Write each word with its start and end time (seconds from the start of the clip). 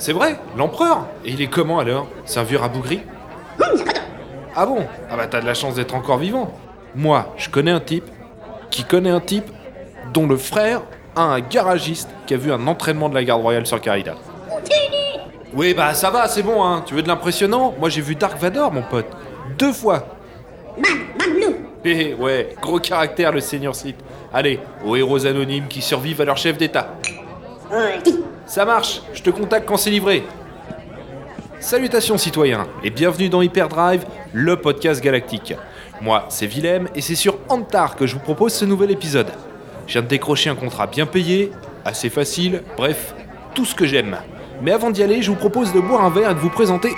C'est 0.00 0.14
vrai, 0.14 0.38
l'empereur 0.56 1.08
Et 1.26 1.32
il 1.32 1.42
est 1.42 1.48
comment 1.48 1.78
alors? 1.78 2.06
C'est 2.24 2.40
un 2.40 2.42
vieux 2.42 2.56
rabougri? 2.56 3.02
Ah 4.56 4.64
bon? 4.64 4.86
Ah 5.10 5.16
bah 5.16 5.26
t'as 5.26 5.42
de 5.42 5.46
la 5.46 5.52
chance 5.52 5.74
d'être 5.74 5.94
encore 5.94 6.16
vivant. 6.16 6.54
Moi, 6.94 7.34
je 7.36 7.50
connais 7.50 7.70
un 7.70 7.80
type 7.80 8.06
qui 8.70 8.84
connaît 8.84 9.10
un 9.10 9.20
type 9.20 9.44
dont 10.14 10.26
le 10.26 10.38
frère 10.38 10.80
a 11.14 11.20
un 11.20 11.40
garagiste 11.40 12.08
qui 12.26 12.32
a 12.32 12.38
vu 12.38 12.50
un 12.50 12.66
entraînement 12.66 13.10
de 13.10 13.14
la 13.14 13.22
garde 13.22 13.42
royale 13.42 13.66
sur 13.66 13.78
Carida. 13.78 14.14
Oui 15.52 15.74
bah 15.74 15.92
ça 15.92 16.10
va, 16.10 16.28
c'est 16.28 16.42
bon 16.42 16.64
hein. 16.64 16.82
Tu 16.86 16.94
veux 16.94 17.02
de 17.02 17.08
l'impressionnant? 17.08 17.74
Moi 17.78 17.90
j'ai 17.90 18.00
vu 18.00 18.14
Dark 18.14 18.38
Vador 18.38 18.72
mon 18.72 18.82
pote. 18.82 19.08
Deux 19.58 19.74
fois. 19.74 20.06
Eh 21.84 22.14
ouais, 22.14 22.56
gros 22.62 22.78
caractère 22.78 23.32
le 23.32 23.40
seigneur 23.40 23.74
Sith. 23.74 23.96
Allez, 24.32 24.60
aux 24.82 24.96
héros 24.96 25.26
anonymes 25.26 25.68
qui 25.68 25.82
survivent 25.82 26.22
à 26.22 26.24
leur 26.24 26.38
chef 26.38 26.56
d'état. 26.56 26.94
Ça 28.50 28.64
marche, 28.64 29.00
je 29.14 29.22
te 29.22 29.30
contacte 29.30 29.68
quand 29.68 29.76
c'est 29.76 29.90
livré. 29.90 30.24
Salutations 31.60 32.18
citoyens 32.18 32.66
et 32.82 32.90
bienvenue 32.90 33.28
dans 33.28 33.42
Hyperdrive, 33.42 34.04
le 34.32 34.56
podcast 34.56 35.00
galactique. 35.00 35.54
Moi, 36.00 36.26
c'est 36.30 36.48
Willem 36.48 36.88
et 36.96 37.00
c'est 37.00 37.14
sur 37.14 37.38
Antar 37.48 37.94
que 37.94 38.08
je 38.08 38.14
vous 38.14 38.20
propose 38.20 38.52
ce 38.52 38.64
nouvel 38.64 38.90
épisode. 38.90 39.28
Je 39.86 39.92
viens 39.92 40.02
de 40.02 40.08
décrocher 40.08 40.50
un 40.50 40.56
contrat 40.56 40.88
bien 40.88 41.06
payé, 41.06 41.52
assez 41.84 42.10
facile, 42.10 42.64
bref, 42.76 43.14
tout 43.54 43.64
ce 43.64 43.76
que 43.76 43.86
j'aime. 43.86 44.16
Mais 44.62 44.72
avant 44.72 44.90
d'y 44.90 45.04
aller, 45.04 45.22
je 45.22 45.30
vous 45.30 45.36
propose 45.36 45.72
de 45.72 45.78
boire 45.78 46.04
un 46.04 46.10
verre 46.10 46.32
et 46.32 46.34
de 46.34 46.40
vous 46.40 46.50
présenter. 46.50 46.90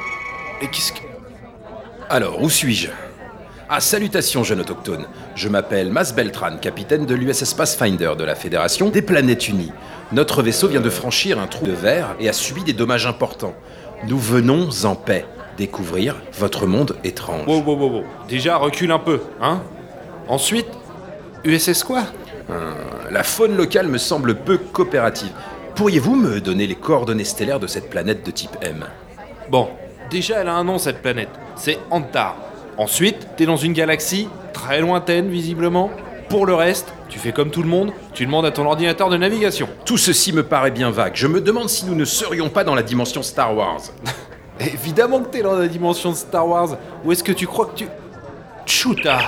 Et 0.62 0.69
qu'est-ce 0.69 0.95
que. 0.95 1.01
Alors, 2.09 2.41
où 2.41 2.48
suis-je? 2.48 2.89
Ah, 3.75 3.81
salutations, 3.81 4.45
jeune 4.45 4.61
autochtone. 4.61 5.07
Je 5.35 5.49
m'appelle 5.49 5.91
Mas 5.91 6.15
Beltran, 6.15 6.59
capitaine 6.61 7.07
de 7.07 7.15
l'USS 7.15 7.55
Pathfinder 7.55 8.12
de 8.19 8.23
la 8.23 8.35
Fédération 8.35 8.91
des 8.91 9.01
Planètes 9.01 9.48
Unies. 9.48 9.73
Notre 10.12 10.43
vaisseau 10.43 10.69
vient 10.69 10.83
de 10.83 10.91
franchir 10.91 11.39
un 11.39 11.47
trou 11.47 11.65
de 11.65 11.73
verre 11.73 12.15
et 12.21 12.29
a 12.29 12.35
subi 12.35 12.65
des 12.65 12.75
dommages 12.75 13.07
importants. 13.07 13.55
Nous 14.07 14.19
venons 14.19 14.69
en 14.84 14.95
paix 14.95 15.25
découvrir 15.56 16.17
votre 16.34 16.67
monde 16.67 16.98
étrange. 17.03 17.47
Wow, 17.47 17.62
wow, 17.62 17.77
wow, 17.78 17.91
wow. 17.93 18.05
Déjà, 18.28 18.59
recule 18.59 18.93
un 18.93 18.98
peu, 18.98 19.23
hein 19.41 19.62
Ensuite, 20.28 20.69
USS 21.43 21.83
quoi? 21.83 22.03
La 23.11 23.23
faune 23.23 23.56
locale 23.56 23.89
me 23.89 23.97
semble 23.97 24.34
peu 24.34 24.59
coopérative. 24.59 25.33
Pourriez-vous 25.77 26.15
me 26.15 26.43
donner 26.43 26.67
les 26.67 26.75
coordonnées 26.75 27.25
stellaires 27.25 27.59
de 27.59 27.67
cette 27.67 27.89
planète 27.89 28.23
de 28.27 28.33
type 28.33 28.55
M? 28.61 28.84
Bon, 29.48 29.70
déjà, 30.11 30.43
elle 30.43 30.48
a 30.48 30.56
un 30.56 30.65
nom 30.65 30.77
cette 30.77 31.00
planète. 31.00 31.31
C'est 31.56 31.78
Antar. 31.91 32.37
Ensuite, 32.78 33.28
t'es 33.37 33.47
dans 33.47 33.56
une 33.56 33.73
galaxie 33.75 34.28
très 34.53 34.81
lointaine, 34.81 35.28
visiblement. 35.28 35.91
Pour 36.28 36.47
le 36.47 36.55
reste, 36.55 36.95
tu 37.11 37.19
fais 37.19 37.33
comme 37.33 37.51
tout 37.51 37.62
le 37.62 37.69
monde, 37.69 37.92
tu 38.15 38.25
demandes 38.25 38.47
à 38.47 38.51
ton 38.51 38.65
ordinateur 38.65 39.11
de 39.11 39.19
navigation. 39.19 39.69
Tout 39.84 39.98
ceci 39.98 40.33
me 40.33 40.42
paraît 40.42 40.70
bien 40.70 40.91
vague. 40.91 41.12
Je 41.15 41.27
me 41.27 41.43
demande 41.43 41.69
si 41.69 41.84
nous 41.84 41.95
ne 41.95 42.06
serions 42.06 42.48
pas 42.48 42.65
dans 42.65 42.75
la 42.75 42.83
dimension 42.83 43.23
Star 43.23 43.55
Wars. 43.55 43.83
Évidemment 44.61 45.20
que 45.20 45.28
t'es 45.28 45.43
dans 45.43 45.55
la 45.55 45.69
dimension 45.69 46.11
de 46.11 46.17
Star 46.17 46.48
Wars. 46.48 46.78
Où 47.05 47.12
est-ce 47.12 47.23
que 47.23 47.33
tu 47.33 47.47
crois 47.47 47.67
que 47.67 47.75
tu. 47.75 47.87
Chuta 48.65 49.19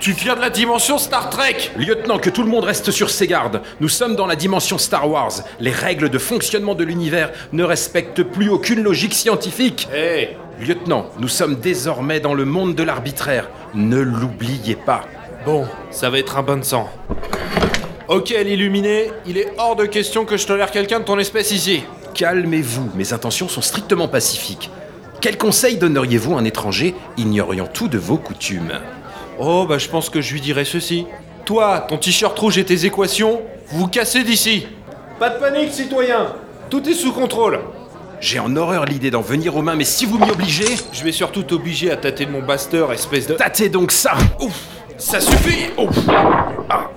Tu 0.00 0.12
viens 0.12 0.34
de 0.34 0.40
la 0.40 0.48
dimension 0.48 0.96
Star 0.96 1.28
Trek 1.28 1.56
Lieutenant, 1.76 2.18
que 2.18 2.30
tout 2.30 2.42
le 2.42 2.48
monde 2.48 2.64
reste 2.64 2.90
sur 2.90 3.10
ses 3.10 3.26
gardes. 3.26 3.60
Nous 3.80 3.88
sommes 3.90 4.16
dans 4.16 4.26
la 4.26 4.36
dimension 4.36 4.78
Star 4.78 5.10
Wars. 5.10 5.42
Les 5.58 5.72
règles 5.72 6.08
de 6.08 6.18
fonctionnement 6.18 6.74
de 6.74 6.84
l'univers 6.84 7.32
ne 7.52 7.64
respectent 7.64 8.22
plus 8.22 8.48
aucune 8.48 8.82
logique 8.82 9.12
scientifique. 9.12 9.88
Hé 9.94 10.38
Lieutenant, 10.60 11.06
nous 11.18 11.28
sommes 11.28 11.54
désormais 11.54 12.20
dans 12.20 12.34
le 12.34 12.44
monde 12.44 12.74
de 12.74 12.82
l'arbitraire. 12.82 13.48
Ne 13.72 13.96
l'oubliez 13.96 14.76
pas. 14.76 15.06
Bon, 15.46 15.66
ça 15.90 16.10
va 16.10 16.18
être 16.18 16.36
un 16.36 16.42
bain 16.42 16.58
de 16.58 16.64
sang. 16.64 16.90
Ok, 18.08 18.28
l'illuminé, 18.28 19.10
il 19.26 19.38
est 19.38 19.54
hors 19.56 19.74
de 19.74 19.86
question 19.86 20.26
que 20.26 20.36
je 20.36 20.46
tolère 20.46 20.70
quelqu'un 20.70 21.00
de 21.00 21.04
ton 21.04 21.18
espèce 21.18 21.50
ici. 21.52 21.82
Calmez-vous, 22.12 22.90
mes 22.94 23.14
intentions 23.14 23.48
sont 23.48 23.62
strictement 23.62 24.06
pacifiques. 24.06 24.70
Quel 25.22 25.38
conseil 25.38 25.78
donneriez-vous 25.78 26.36
à 26.36 26.40
un 26.40 26.44
étranger 26.44 26.94
ignorant 27.16 27.66
tout 27.72 27.88
de 27.88 27.96
vos 27.96 28.18
coutumes? 28.18 28.80
Oh, 29.38 29.64
bah 29.66 29.78
je 29.78 29.88
pense 29.88 30.10
que 30.10 30.20
je 30.20 30.34
lui 30.34 30.42
dirais 30.42 30.66
ceci. 30.66 31.06
Toi, 31.46 31.86
ton 31.88 31.96
t-shirt 31.96 32.38
rouge 32.38 32.58
et 32.58 32.64
tes 32.66 32.84
équations, 32.84 33.40
vous 33.68 33.78
vous 33.78 33.88
cassez 33.88 34.24
d'ici. 34.24 34.66
Pas 35.18 35.30
de 35.30 35.38
panique, 35.38 35.72
citoyen 35.72 36.34
Tout 36.68 36.86
est 36.86 36.92
sous 36.92 37.12
contrôle. 37.12 37.60
J'ai 38.20 38.38
en 38.38 38.54
horreur 38.54 38.84
l'idée 38.84 39.10
d'en 39.10 39.22
venir 39.22 39.56
aux 39.56 39.62
mains, 39.62 39.74
mais 39.76 39.84
si 39.84 40.04
vous 40.04 40.18
m'y 40.18 40.30
obligez, 40.30 40.76
Je 40.92 41.02
vais 41.02 41.12
surtout 41.12 41.42
t'obliger 41.42 41.90
à 41.90 41.96
tâter 41.96 42.26
mon 42.26 42.42
baster, 42.42 42.86
espèce 42.92 43.26
de... 43.26 43.34
tâtez 43.34 43.68
donc 43.70 43.90
ça. 43.92 44.12
Ouf 44.40 44.52
Ça 44.98 45.20
suffit. 45.20 45.70
Ouf. 45.78 45.96
Ah. 46.68 46.90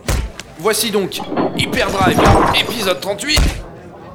Voici 0.60 0.92
donc 0.92 1.20
Hyperdrive, 1.58 2.20
épisode 2.60 3.00
38, 3.00 3.40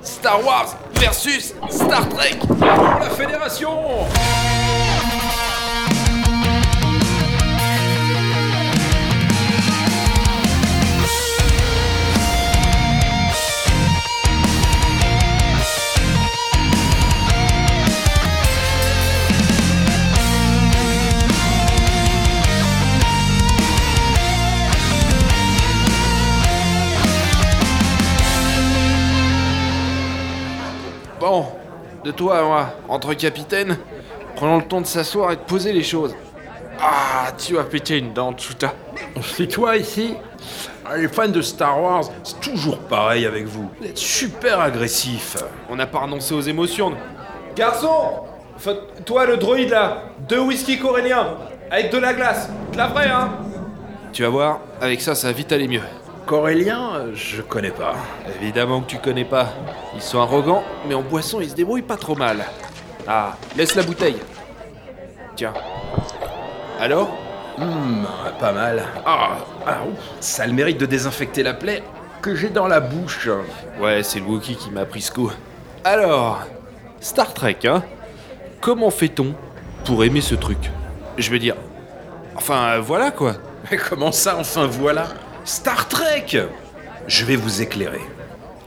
Star 0.03 0.45
Wars 0.45 0.77
versus 0.95 1.55
Star 1.71 2.09
Trek. 2.09 2.37
Pour 2.47 2.57
la 3.01 3.11
Fédération 3.11 3.71
de 32.05 32.11
toi 32.11 32.39
à 32.39 32.43
moi, 32.43 32.71
entre 32.89 33.15
capitaines, 33.15 33.79
prenons 34.37 34.59
le 34.59 34.65
temps 34.65 34.81
de 34.81 34.87
s'asseoir 34.87 35.33
et 35.33 35.37
de 35.37 35.41
poser 35.41 35.73
les 35.73 35.83
choses. 35.83 36.15
Ah, 36.81 37.33
tu 37.37 37.59
as 37.59 37.65
pété 37.65 37.99
une 37.99 38.13
dent, 38.13 38.37
Chuta. 38.37 38.73
C'est 39.23 39.49
toi 39.49 39.77
ici? 39.77 40.15
Les 40.97 41.09
fans 41.09 41.29
de 41.29 41.43
Star 41.43 41.81
Wars, 41.83 42.05
c'est 42.23 42.41
toujours 42.41 42.79
pareil 42.79 43.27
avec 43.27 43.47
vous. 43.47 43.69
Vous 43.81 43.87
êtes 43.87 43.99
super 43.99 44.61
agressif. 44.61 45.37
On 45.69 45.77
n'a 45.77 45.87
pas 45.87 45.99
renoncé 45.99 46.35
aux 46.35 46.41
émotions. 46.41 46.93
Garçon 47.57 48.23
Toi, 49.05 49.27
le 49.27 49.37
droïde 49.37 49.71
là, 49.71 50.05
deux 50.29 50.41
whisky 50.41 50.79
coréliens, 50.79 51.35
avec 51.71 51.93
de 51.93 51.99
la 51.99 52.15
glace, 52.15 52.49
de 52.73 52.77
la 52.79 52.87
vraie, 52.87 53.11
hein? 53.11 53.31
Tu 54.13 54.23
vas 54.23 54.29
voir, 54.31 54.61
avec 54.81 55.01
ça, 55.01 55.15
ça 55.15 55.27
va 55.27 55.33
vite 55.33 55.53
aller 55.53 55.69
mieux. 55.69 55.83
Corélien, 56.28 56.91
euh, 56.94 57.12
je 57.15 57.41
connais 57.41 57.71
pas. 57.71 57.94
Évidemment 58.43 58.83
que 58.83 58.91
tu 58.91 58.99
connais 58.99 59.25
pas. 59.25 59.49
Ils 59.94 60.03
sont 60.03 60.21
arrogants, 60.21 60.62
mais 60.87 60.93
en 60.93 61.00
boisson, 61.00 61.41
ils 61.41 61.49
se 61.49 61.55
débrouillent 61.55 61.81
pas 61.81 61.97
trop 61.97 62.15
mal. 62.15 62.44
Ah, 63.06 63.34
laisse 63.56 63.75
la 63.75 63.83
bouteille. 63.83 64.19
Tiens. 65.37 65.55
Alors 66.78 67.09
Hum, 67.59 68.06
pas 68.38 68.53
mal. 68.53 68.84
Ah, 69.06 69.38
ah, 69.67 69.78
ouf. 69.91 69.99
ça 70.21 70.43
a 70.43 70.47
le 70.47 70.53
mérite 70.53 70.78
de 70.78 70.84
désinfecter 70.84 71.43
la 71.43 71.55
plaie 71.55 71.83
que 72.21 72.34
j'ai 72.34 72.50
dans 72.50 72.67
la 72.69 72.81
bouche. 72.81 73.31
Ouais, 73.81 74.03
c'est 74.03 74.21
le 74.21 74.27
Wookie 74.27 74.56
qui 74.56 74.71
m'a 74.71 74.84
pris 74.84 75.00
ce 75.00 75.11
coup. 75.11 75.33
Alors, 75.83 76.41
Star 77.00 77.33
Trek, 77.33 77.56
hein? 77.65 77.83
Comment 78.61 78.91
fait-on 78.91 79.34
pour 79.87 80.05
aimer 80.05 80.21
ce 80.21 80.34
truc? 80.34 80.71
Je 81.17 81.31
veux 81.31 81.38
dire... 81.38 81.56
Enfin, 82.37 82.75
euh, 82.75 82.81
voilà 82.81 83.12
quoi. 83.12 83.37
Mais 83.71 83.77
comment 83.88 84.12
ça, 84.12 84.37
enfin 84.38 84.67
voilà? 84.67 85.06
Star 85.49 85.89
Trek 85.89 86.27
Je 87.07 87.25
vais 87.25 87.37
vous 87.37 87.63
éclairer. 87.63 88.03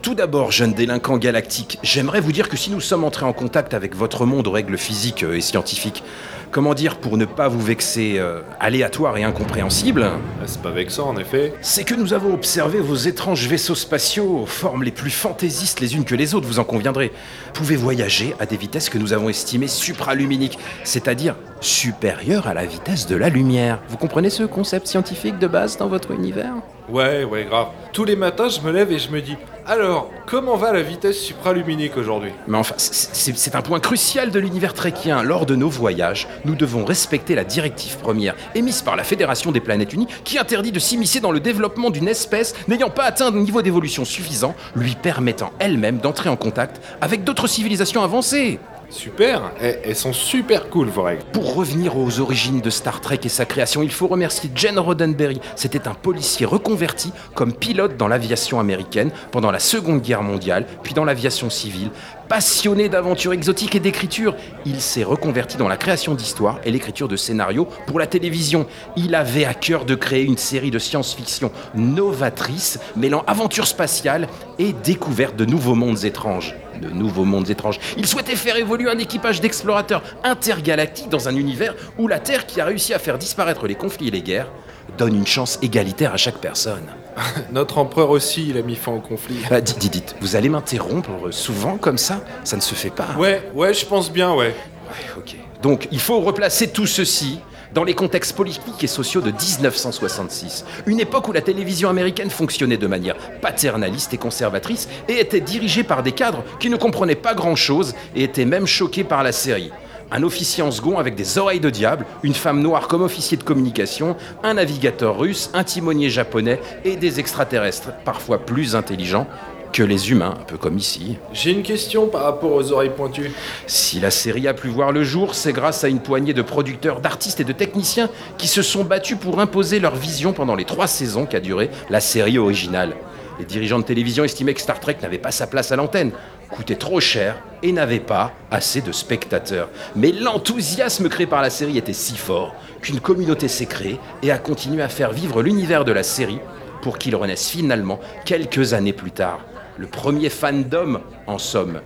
Tout 0.02 0.14
d'abord, 0.16 0.50
jeune 0.50 0.72
délinquant 0.72 1.16
galactique, 1.16 1.78
j'aimerais 1.84 2.20
vous 2.20 2.32
dire 2.32 2.48
que 2.48 2.56
si 2.56 2.70
nous 2.72 2.80
sommes 2.80 3.04
entrés 3.04 3.24
en 3.24 3.32
contact 3.32 3.72
avec 3.72 3.94
votre 3.94 4.26
monde 4.26 4.48
aux 4.48 4.50
règles 4.50 4.76
physiques 4.76 5.22
euh, 5.22 5.36
et 5.36 5.40
scientifiques, 5.40 6.02
comment 6.50 6.74
dire 6.74 6.96
pour 6.96 7.16
ne 7.16 7.24
pas 7.24 7.46
vous 7.46 7.60
vexer 7.60 8.16
euh, 8.18 8.40
aléatoire 8.58 9.16
et 9.16 9.22
incompréhensible, 9.22 10.02
Ah, 10.04 10.44
C'est 10.46 10.60
pas 10.60 10.72
vexant, 10.72 11.08
en 11.10 11.16
effet. 11.18 11.54
c'est 11.60 11.84
que 11.84 11.94
nous 11.94 12.14
avons 12.14 12.34
observé 12.34 12.80
vos 12.80 12.96
étranges 12.96 13.46
vaisseaux 13.46 13.76
spatiaux 13.76 14.40
aux 14.42 14.46
formes 14.46 14.82
les 14.82 14.90
plus 14.90 15.10
fantaisistes 15.12 15.78
les 15.78 15.94
unes 15.94 16.04
que 16.04 16.16
les 16.16 16.34
autres, 16.34 16.48
vous 16.48 16.58
en 16.58 16.64
conviendrez. 16.64 17.12
Pouvez 17.54 17.76
voyager 17.76 18.34
à 18.40 18.46
des 18.46 18.56
vitesses 18.56 18.88
que 18.90 18.98
nous 18.98 19.12
avons 19.12 19.28
estimées 19.28 19.68
supraluminiques, 19.68 20.58
c'est-à-dire 20.82 21.36
supérieures 21.60 22.48
à 22.48 22.54
la 22.54 22.66
vitesse 22.66 23.06
de 23.06 23.14
la 23.14 23.28
lumière. 23.28 23.78
Vous 23.88 23.98
comprenez 23.98 24.30
ce 24.30 24.42
concept 24.42 24.88
scientifique 24.88 25.38
de 25.38 25.46
base 25.46 25.76
dans 25.78 25.86
votre 25.86 26.10
univers? 26.10 26.54
Ouais, 26.88 27.22
ouais, 27.22 27.44
grave. 27.44 27.68
Tous 27.92 28.04
les 28.04 28.16
matins, 28.16 28.48
je 28.48 28.60
me 28.62 28.72
lève 28.72 28.90
et 28.90 28.98
je 28.98 29.08
me 29.10 29.20
dis 29.22 29.36
Alors, 29.64 30.10
comment 30.26 30.56
va 30.56 30.72
la 30.72 30.82
vitesse 30.82 31.20
supraluminique 31.20 31.96
aujourd'hui? 31.96 32.32
Mais 32.48 32.58
enfin, 32.58 32.74
c'est- 32.78 33.54
un 33.54 33.62
point 33.62 33.78
crucial 33.80 34.30
de 34.30 34.38
l'univers 34.40 34.74
trekien. 34.74 35.22
Lors 35.22 35.46
de 35.46 35.54
nos 35.54 35.68
voyages, 35.68 36.26
nous 36.44 36.54
devons 36.56 36.84
respecter 36.84 37.34
la 37.36 37.44
directive 37.44 37.96
première 37.98 38.34
émise 38.56 38.82
par 38.82 38.96
la 38.96 39.04
Fédération 39.04 39.52
des 39.52 39.60
Planètes 39.60 39.92
Unies 39.92 40.08
qui 40.24 40.38
interdit 40.38 40.72
de 40.72 40.78
s'immiscer 40.80 41.20
dans 41.20 41.30
le 41.30 41.38
développement 41.38 41.90
d'une 41.90 42.08
espèce 42.08 42.54
n'ayant 42.66 42.90
pas 42.90 43.04
atteint 43.04 43.26
un 43.28 43.30
niveau 43.40 43.62
d'évolution 43.62 44.04
suffisant, 44.04 44.54
lui 44.74 44.96
permettant 45.00 45.52
elle-même 45.60 45.98
d'entrer 45.98 46.28
en 46.28 46.36
contact 46.36 46.80
avec 47.00 47.22
d'autres 47.22 47.46
civilisations 47.46 48.02
avancées. 48.02 48.58
Super, 48.92 49.52
elles, 49.58 49.96
sont 49.96 50.12
super 50.12 50.68
cool 50.68 50.90
règles. 50.94 51.22
Pour 51.32 51.54
revenir 51.54 51.96
aux 51.96 52.20
origines 52.20 52.60
de 52.60 52.68
Star 52.68 53.00
Trek 53.00 53.20
et 53.24 53.30
sa 53.30 53.46
création, 53.46 53.82
il 53.82 53.90
faut 53.90 54.06
remercier 54.06 54.50
Gene 54.54 54.78
Roddenberry. 54.78 55.40
C'était 55.56 55.88
un 55.88 55.94
policier 55.94 56.44
reconverti 56.44 57.10
comme 57.34 57.54
pilote 57.54 57.96
dans 57.96 58.06
l'aviation 58.06 58.60
américaine 58.60 59.10
pendant 59.30 59.50
la 59.50 59.60
Seconde 59.60 60.02
Guerre 60.02 60.22
mondiale, 60.22 60.66
puis 60.82 60.92
dans 60.92 61.06
l'aviation 61.06 61.48
civile. 61.48 61.90
Passionné 62.28 62.90
d'aventures 62.90 63.32
exotiques 63.32 63.74
et 63.74 63.80
d'écriture, 63.80 64.36
il 64.66 64.78
s'est 64.82 65.04
reconverti 65.04 65.56
dans 65.56 65.68
la 65.68 65.78
création 65.78 66.14
d'histoires 66.14 66.60
et 66.62 66.70
l'écriture 66.70 67.08
de 67.08 67.16
scénarios 67.16 67.68
pour 67.86 67.98
la 67.98 68.06
télévision. 68.06 68.66
Il 68.96 69.14
avait 69.14 69.46
à 69.46 69.54
cœur 69.54 69.86
de 69.86 69.94
créer 69.94 70.22
une 70.22 70.36
série 70.38 70.70
de 70.70 70.78
science-fiction 70.78 71.50
novatrice, 71.74 72.78
mêlant 72.94 73.24
aventure 73.26 73.66
spatiale 73.66 74.28
et 74.58 74.74
découverte 74.74 75.34
de 75.34 75.46
nouveaux 75.46 75.74
mondes 75.74 76.04
étranges. 76.04 76.54
De 76.80 76.88
nouveaux 76.90 77.24
mondes 77.24 77.50
étranges. 77.50 77.78
Il 77.96 78.06
souhaitait 78.06 78.36
faire 78.36 78.56
évoluer 78.56 78.90
un 78.90 78.98
équipage 78.98 79.40
d'explorateurs 79.40 80.02
intergalactiques 80.24 81.08
dans 81.08 81.28
un 81.28 81.36
univers 81.36 81.74
où 81.98 82.08
la 82.08 82.18
Terre, 82.18 82.46
qui 82.46 82.60
a 82.60 82.64
réussi 82.64 82.94
à 82.94 82.98
faire 82.98 83.18
disparaître 83.18 83.66
les 83.66 83.74
conflits 83.74 84.08
et 84.08 84.10
les 84.10 84.22
guerres, 84.22 84.50
donne 84.98 85.14
une 85.14 85.26
chance 85.26 85.58
égalitaire 85.62 86.12
à 86.12 86.16
chaque 86.16 86.38
personne. 86.38 86.86
Notre 87.52 87.78
empereur 87.78 88.10
aussi, 88.10 88.48
il 88.48 88.56
a 88.56 88.62
mis 88.62 88.76
fin 88.76 88.92
au 88.92 89.00
conflit. 89.00 89.36
Bah, 89.48 89.60
dites, 89.60 89.78
dites, 89.78 89.92
dites, 89.92 90.16
vous 90.20 90.36
allez 90.36 90.48
m'interrompre 90.48 91.30
souvent 91.30 91.76
comme 91.76 91.98
ça? 91.98 92.24
Ça 92.44 92.56
ne 92.56 92.62
se 92.62 92.74
fait 92.74 92.90
pas. 92.90 93.08
Ouais, 93.18 93.50
ouais, 93.54 93.74
je 93.74 93.86
pense 93.86 94.10
bien, 94.10 94.32
ouais. 94.32 94.54
Ouais, 94.88 95.18
ok. 95.18 95.36
Donc, 95.62 95.88
il 95.92 96.00
faut 96.00 96.20
replacer 96.20 96.68
tout 96.68 96.86
ceci 96.86 97.38
dans 97.74 97.84
les 97.84 97.94
contextes 97.94 98.36
politiques 98.36 98.82
et 98.82 98.86
sociaux 98.86 99.20
de 99.20 99.30
1966, 99.30 100.64
une 100.86 101.00
époque 101.00 101.28
où 101.28 101.32
la 101.32 101.40
télévision 101.40 101.88
américaine 101.88 102.30
fonctionnait 102.30 102.76
de 102.76 102.86
manière 102.86 103.16
paternaliste 103.40 104.14
et 104.14 104.18
conservatrice 104.18 104.88
et 105.08 105.20
était 105.20 105.40
dirigée 105.40 105.84
par 105.84 106.02
des 106.02 106.12
cadres 106.12 106.44
qui 106.60 106.70
ne 106.70 106.76
comprenaient 106.76 107.14
pas 107.14 107.34
grand-chose 107.34 107.94
et 108.14 108.24
étaient 108.24 108.44
même 108.44 108.66
choqués 108.66 109.04
par 109.04 109.22
la 109.22 109.32
série. 109.32 109.72
Un 110.10 110.24
officier 110.24 110.62
en 110.62 110.70
second 110.70 110.98
avec 110.98 111.14
des 111.14 111.38
oreilles 111.38 111.60
de 111.60 111.70
diable, 111.70 112.04
une 112.22 112.34
femme 112.34 112.60
noire 112.60 112.86
comme 112.86 113.00
officier 113.00 113.38
de 113.38 113.42
communication, 113.42 114.16
un 114.42 114.54
navigateur 114.54 115.18
russe, 115.18 115.50
un 115.54 115.64
timonier 115.64 116.10
japonais 116.10 116.60
et 116.84 116.96
des 116.96 117.18
extraterrestres, 117.18 117.94
parfois 118.04 118.38
plus 118.38 118.76
intelligents 118.76 119.26
que 119.72 119.82
les 119.82 120.10
humains, 120.10 120.34
un 120.38 120.44
peu 120.44 120.58
comme 120.58 120.76
ici. 120.76 121.16
J'ai 121.32 121.50
une 121.50 121.62
question 121.62 122.06
par 122.06 122.24
rapport 122.24 122.52
aux 122.52 122.72
oreilles 122.72 122.92
pointues. 122.94 123.32
Si 123.66 124.00
la 124.00 124.10
série 124.10 124.46
a 124.46 124.54
pu 124.54 124.68
voir 124.68 124.92
le 124.92 125.02
jour, 125.02 125.34
c'est 125.34 125.52
grâce 125.52 125.82
à 125.82 125.88
une 125.88 126.00
poignée 126.00 126.34
de 126.34 126.42
producteurs, 126.42 127.00
d'artistes 127.00 127.40
et 127.40 127.44
de 127.44 127.52
techniciens 127.52 128.10
qui 128.36 128.48
se 128.48 128.62
sont 128.62 128.84
battus 128.84 129.16
pour 129.18 129.40
imposer 129.40 129.80
leur 129.80 129.96
vision 129.96 130.32
pendant 130.32 130.54
les 130.54 130.66
trois 130.66 130.86
saisons 130.86 131.24
qu'a 131.24 131.40
duré 131.40 131.70
la 131.88 132.00
série 132.00 132.38
originale. 132.38 132.94
Les 133.38 133.46
dirigeants 133.46 133.78
de 133.78 133.84
télévision 133.84 134.24
estimaient 134.24 134.54
que 134.54 134.60
Star 134.60 134.78
Trek 134.78 134.98
n'avait 135.00 135.18
pas 135.18 135.30
sa 135.30 135.46
place 135.46 135.72
à 135.72 135.76
l'antenne, 135.76 136.12
coûtait 136.50 136.76
trop 136.76 137.00
cher 137.00 137.42
et 137.62 137.72
n'avait 137.72 137.98
pas 137.98 138.32
assez 138.50 138.82
de 138.82 138.92
spectateurs. 138.92 139.70
Mais 139.96 140.12
l'enthousiasme 140.12 141.08
créé 141.08 141.26
par 141.26 141.40
la 141.40 141.50
série 141.50 141.78
était 141.78 141.94
si 141.94 142.16
fort 142.16 142.54
qu'une 142.82 143.00
communauté 143.00 143.48
s'est 143.48 143.66
créée 143.66 143.98
et 144.22 144.30
a 144.30 144.38
continué 144.38 144.82
à 144.82 144.88
faire 144.88 145.12
vivre 145.12 145.42
l'univers 145.42 145.86
de 145.86 145.92
la 145.92 146.02
série 146.02 146.40
pour 146.82 146.98
qu'il 146.98 147.16
renaisse 147.16 147.48
finalement 147.48 148.00
quelques 148.26 148.74
années 148.74 148.92
plus 148.92 149.12
tard. 149.12 149.40
Le 149.78 149.86
premier 149.86 150.28
fandom, 150.28 151.00
en 151.26 151.38
somme. 151.38 151.80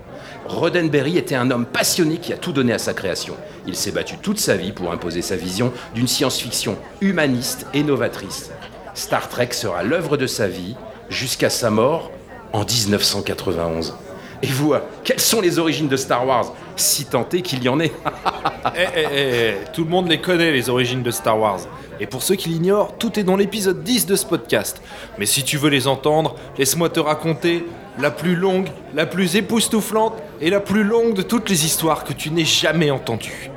Roddenberry 0.47 1.19
était 1.19 1.35
un 1.35 1.51
homme 1.51 1.67
passionné 1.67 2.19
qui 2.19 2.33
a 2.33 2.37
tout 2.37 2.53
donné 2.53 2.73
à 2.73 2.79
sa 2.79 2.95
création. 2.95 3.37
Il 3.67 3.77
s'est 3.77 3.93
battu 3.93 4.17
toute 4.19 4.39
sa 4.39 4.57
vie 4.57 4.73
pour 4.73 4.91
imposer 4.91 5.23
sa 5.23 5.37
vision 5.37 5.73
d'une 5.95 6.09
science-fiction 6.09 6.77
humaniste 7.01 7.67
et 7.75 7.83
novatrice. 7.83 8.51
Star 8.95 9.29
Trek 9.29 9.53
sera 9.53 9.83
l'œuvre 9.83 10.17
de 10.17 10.27
sa 10.27 10.49
vie 10.49 10.75
jusqu'à 11.11 11.51
sa 11.51 11.71
mort 11.71 12.11
en 12.53 12.65
1991. 12.65 13.95
Et 14.43 14.47
vous, 14.49 14.75
euh, 14.75 14.81
quelles 15.05 15.21
sont 15.21 15.41
les 15.41 15.59
origines 15.59 15.89
de 15.89 15.97
Star 15.97 16.27
Wars? 16.27 16.53
Si 16.77 17.07
tant 17.07 17.27
est 17.33 17.43
qu'il 17.43 17.63
y 17.63 17.69
en 17.69 17.81
ait. 17.81 17.93
Eh, 18.77 18.87
eh, 18.95 19.07
eh, 19.13 19.55
tout 19.73 19.85
le 19.85 19.91
monde 19.91 20.09
les 20.09 20.21
connaît, 20.21 20.51
les 20.51 20.69
origines 20.69 21.03
de 21.03 21.11
Star 21.11 21.39
Wars. 21.39 21.61
Et 22.01 22.07
pour 22.07 22.23
ceux 22.23 22.35
qui 22.35 22.49
l'ignorent, 22.49 22.99
tout 22.99 23.19
est 23.19 23.23
dans 23.23 23.37
l'épisode 23.37 23.83
10 23.83 24.07
de 24.07 24.17
ce 24.17 24.27
podcast. 24.27 24.83
Mais 25.19 25.25
si 25.25 25.45
tu 25.45 25.57
veux 25.57 25.71
les 25.71 25.87
entendre, 25.87 26.35
laisse-moi 26.59 26.91
te 26.91 27.01
raconter 27.01 27.65
la 27.99 28.11
plus 28.11 28.35
longue, 28.35 28.69
la 28.95 29.07
plus 29.07 29.37
époustouflante 29.37 30.15
et 30.41 30.51
la 30.51 30.61
plus 30.61 30.85
longue 30.85 31.15
de 31.15 31.23
toutes 31.23 31.49
les 31.49 31.65
histoires 31.65 32.05
que 32.05 32.13
tu 32.13 32.31
n'aies 32.31 32.45
jamais 32.45 32.91
entendues. 32.91 33.51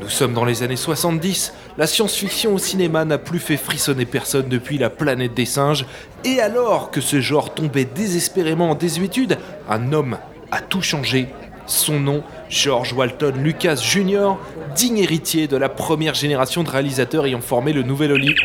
Nous 0.00 0.10
sommes 0.10 0.34
dans 0.34 0.44
les 0.44 0.62
années 0.62 0.76
70, 0.76 1.54
la 1.78 1.86
science-fiction 1.86 2.54
au 2.54 2.58
cinéma 2.58 3.04
n'a 3.04 3.16
plus 3.16 3.38
fait 3.38 3.56
frissonner 3.56 4.04
personne 4.04 4.48
depuis 4.48 4.76
la 4.76 4.90
planète 4.90 5.32
des 5.32 5.46
singes, 5.46 5.86
et 6.24 6.40
alors 6.40 6.90
que 6.90 7.00
ce 7.00 7.20
genre 7.20 7.54
tombait 7.54 7.86
désespérément 7.86 8.70
en 8.70 8.74
désuétude, 8.74 9.38
un 9.68 9.92
homme 9.92 10.18
a 10.50 10.60
tout 10.60 10.82
changé. 10.82 11.28
Son 11.66 11.98
nom, 11.98 12.22
George 12.48 12.92
Walton 12.92 13.32
Lucas 13.42 13.76
Jr., 13.76 14.34
digne 14.74 14.98
héritier 14.98 15.48
de 15.48 15.56
la 15.56 15.68
première 15.68 16.14
génération 16.14 16.62
de 16.62 16.70
réalisateurs 16.70 17.26
ayant 17.26 17.40
formé 17.40 17.72
le 17.72 17.82
nouvel 17.82 18.12
Hollywood. 18.12 18.36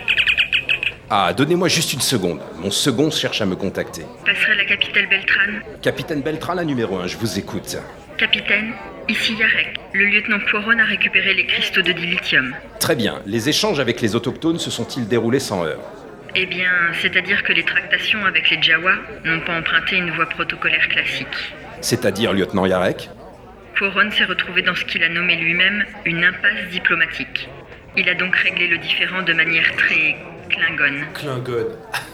Ah, 1.10 1.34
donnez-moi 1.34 1.68
juste 1.68 1.92
une 1.92 2.02
seconde. 2.02 2.40
Mon 2.60 2.72
second 2.72 3.12
cherche 3.12 3.42
à 3.42 3.46
me 3.46 3.58
contacter. 3.58 4.04
Passerai 4.26 4.56
la 4.56 4.64
capitale 4.64 5.10
Beltrane. 5.10 5.62
Capitaine 5.82 6.22
Beltran, 6.22 6.54
la 6.54 6.64
numéro 6.64 6.98
1, 6.98 7.08
je 7.08 7.18
vous 7.18 7.38
écoute. 7.38 7.78
Capitaine, 8.18 8.72
ici 9.10 9.34
Yarek. 9.36 9.80
Le 9.94 10.06
lieutenant 10.06 10.40
Poiron 10.50 10.78
a 10.80 10.86
récupéré 10.86 11.34
les 11.34 11.46
cristaux 11.46 11.82
de 11.82 11.92
dilithium. 11.92 12.54
Très 12.80 12.96
bien. 12.96 13.22
Les 13.26 13.50
échanges 13.50 13.80
avec 13.80 14.02
les 14.02 14.16
autochtones 14.16 14.60
se 14.60 14.72
sont-ils 14.72 15.08
déroulés 15.08 15.40
sans 15.40 15.66
heurts 15.66 15.92
Eh 16.36 16.46
bien, 16.46 16.72
c'est-à-dire 17.02 17.44
que 17.44 17.54
les 17.54 17.64
tractations 17.64 18.26
avec 18.26 18.50
les 18.50 18.62
Jawa 18.62 18.94
n'ont 19.26 19.42
pas 19.42 19.58
emprunté 19.58 19.98
une 19.98 20.12
voie 20.12 20.28
protocolaire 20.28 20.88
classique. 20.88 21.54
C'est-à-dire, 21.82 22.34
lieutenant 22.34 22.66
Yarek 22.66 23.10
Poiron 23.76 24.12
s'est 24.12 24.26
retrouvé 24.26 24.62
dans 24.62 24.76
ce 24.76 24.86
qu'il 24.86 25.04
a 25.04 25.10
nommé 25.10 25.36
lui-même 25.36 25.86
une 26.06 26.24
impasse 26.24 26.70
diplomatique. 26.72 27.50
Il 27.98 28.08
a 28.08 28.14
donc 28.14 28.36
réglé 28.36 28.68
le 28.68 28.78
différend 28.78 29.22
de 29.24 29.34
manière 29.34 29.76
très 29.76 30.16
klingone. 30.50 31.06
Klingon. 31.14 31.68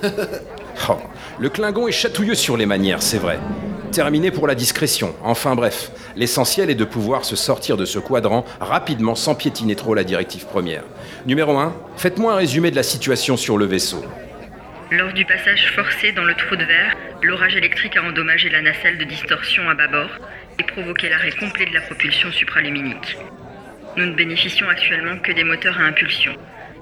Oh, 0.89 0.99
le 1.39 1.49
Klingon 1.49 1.87
est 1.87 1.91
chatouilleux 1.91 2.35
sur 2.35 2.55
les 2.55 2.67
manières, 2.67 3.01
c'est 3.01 3.17
vrai. 3.17 3.39
Terminé 3.91 4.31
pour 4.31 4.47
la 4.47 4.55
discrétion. 4.55 5.15
Enfin 5.23 5.55
bref, 5.55 5.91
l'essentiel 6.15 6.69
est 6.69 6.75
de 6.75 6.85
pouvoir 6.85 7.25
se 7.25 7.35
sortir 7.35 7.77
de 7.77 7.85
ce 7.85 7.99
quadrant 7.99 8.45
rapidement 8.59 9.15
sans 9.15 9.33
piétiner 9.33 9.75
trop 9.75 9.95
la 9.95 10.03
directive 10.03 10.45
première. 10.45 10.83
Numéro 11.25 11.57
1, 11.57 11.75
faites-moi 11.95 12.33
un 12.33 12.35
résumé 12.35 12.69
de 12.69 12.75
la 12.75 12.83
situation 12.83 13.37
sur 13.37 13.57
le 13.57 13.65
vaisseau. 13.65 14.03
Lors 14.91 15.13
du 15.13 15.25
passage 15.25 15.71
forcé 15.75 16.11
dans 16.11 16.23
le 16.23 16.33
trou 16.35 16.55
de 16.55 16.63
verre, 16.63 16.95
l'orage 17.21 17.55
électrique 17.55 17.97
a 17.97 18.03
endommagé 18.03 18.49
la 18.49 18.61
nacelle 18.61 18.97
de 18.97 19.03
distorsion 19.03 19.69
à 19.69 19.73
bâbord 19.73 20.11
et 20.59 20.63
provoqué 20.63 21.09
l'arrêt 21.09 21.31
complet 21.31 21.65
de 21.65 21.73
la 21.73 21.81
propulsion 21.81 22.31
supraluminique. 22.31 23.17
Nous 23.95 24.05
ne 24.05 24.15
bénéficions 24.15 24.69
actuellement 24.69 25.17
que 25.19 25.31
des 25.31 25.43
moteurs 25.43 25.79
à 25.79 25.83
impulsion, 25.83 26.33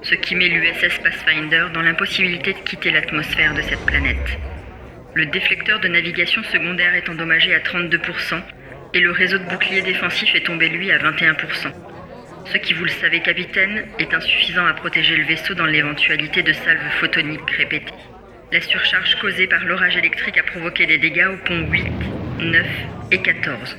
ce 0.02 0.14
qui 0.14 0.34
met 0.34 0.48
l'USS 0.48 0.98
Pathfinder 1.02 1.66
dans 1.72 1.82
l'impossibilité 1.82 2.52
de 2.52 2.58
quitter 2.58 2.90
l'atmosphère 2.90 3.54
de 3.54 3.62
cette 3.62 3.84
planète. 3.86 4.38
Le 5.16 5.24
déflecteur 5.24 5.80
de 5.80 5.88
navigation 5.88 6.42
secondaire 6.42 6.94
est 6.94 7.08
endommagé 7.08 7.54
à 7.54 7.60
32% 7.60 8.38
et 8.92 9.00
le 9.00 9.10
réseau 9.12 9.38
de 9.38 9.44
boucliers 9.44 9.80
défensif 9.80 10.34
est 10.34 10.44
tombé 10.44 10.68
lui 10.68 10.92
à 10.92 10.98
21%. 10.98 11.72
Ce 12.44 12.58
qui, 12.58 12.74
vous 12.74 12.84
le 12.84 12.90
savez, 12.90 13.20
capitaine, 13.20 13.86
est 13.98 14.12
insuffisant 14.12 14.66
à 14.66 14.74
protéger 14.74 15.16
le 15.16 15.24
vaisseau 15.24 15.54
dans 15.54 15.64
l'éventualité 15.64 16.42
de 16.42 16.52
salves 16.52 16.90
photoniques 17.00 17.50
répétées. 17.50 17.94
La 18.52 18.60
surcharge 18.60 19.16
causée 19.18 19.46
par 19.46 19.64
l'orage 19.64 19.96
électrique 19.96 20.36
a 20.36 20.42
provoqué 20.42 20.84
des 20.84 20.98
dégâts 20.98 21.28
aux 21.32 21.46
ponts 21.46 21.66
8, 21.66 21.86
9 22.40 22.66
et 23.12 23.22
14. 23.22 23.78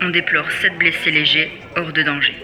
On 0.00 0.08
déplore 0.08 0.50
7 0.50 0.78
blessés 0.78 1.10
légers 1.10 1.52
hors 1.76 1.92
de 1.92 2.02
danger. 2.02 2.36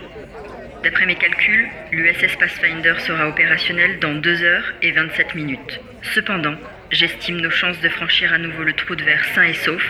D'après 0.84 1.06
mes 1.06 1.16
calculs, 1.16 1.70
l'USS 1.90 2.36
Pathfinder 2.38 2.96
sera 2.98 3.28
opérationnel 3.28 3.98
dans 3.98 4.12
2 4.12 4.42
heures 4.42 4.74
et 4.82 4.92
27 4.92 5.34
minutes. 5.34 5.80
Cependant, 6.02 6.56
j'estime 6.90 7.40
nos 7.40 7.50
chances 7.50 7.80
de 7.80 7.88
franchir 7.88 8.32
à 8.32 8.38
nouveau 8.38 8.62
le 8.62 8.72
trou 8.72 8.96
de 8.96 9.04
verre 9.04 9.24
sain 9.34 9.44
et 9.44 9.54
sauf 9.54 9.82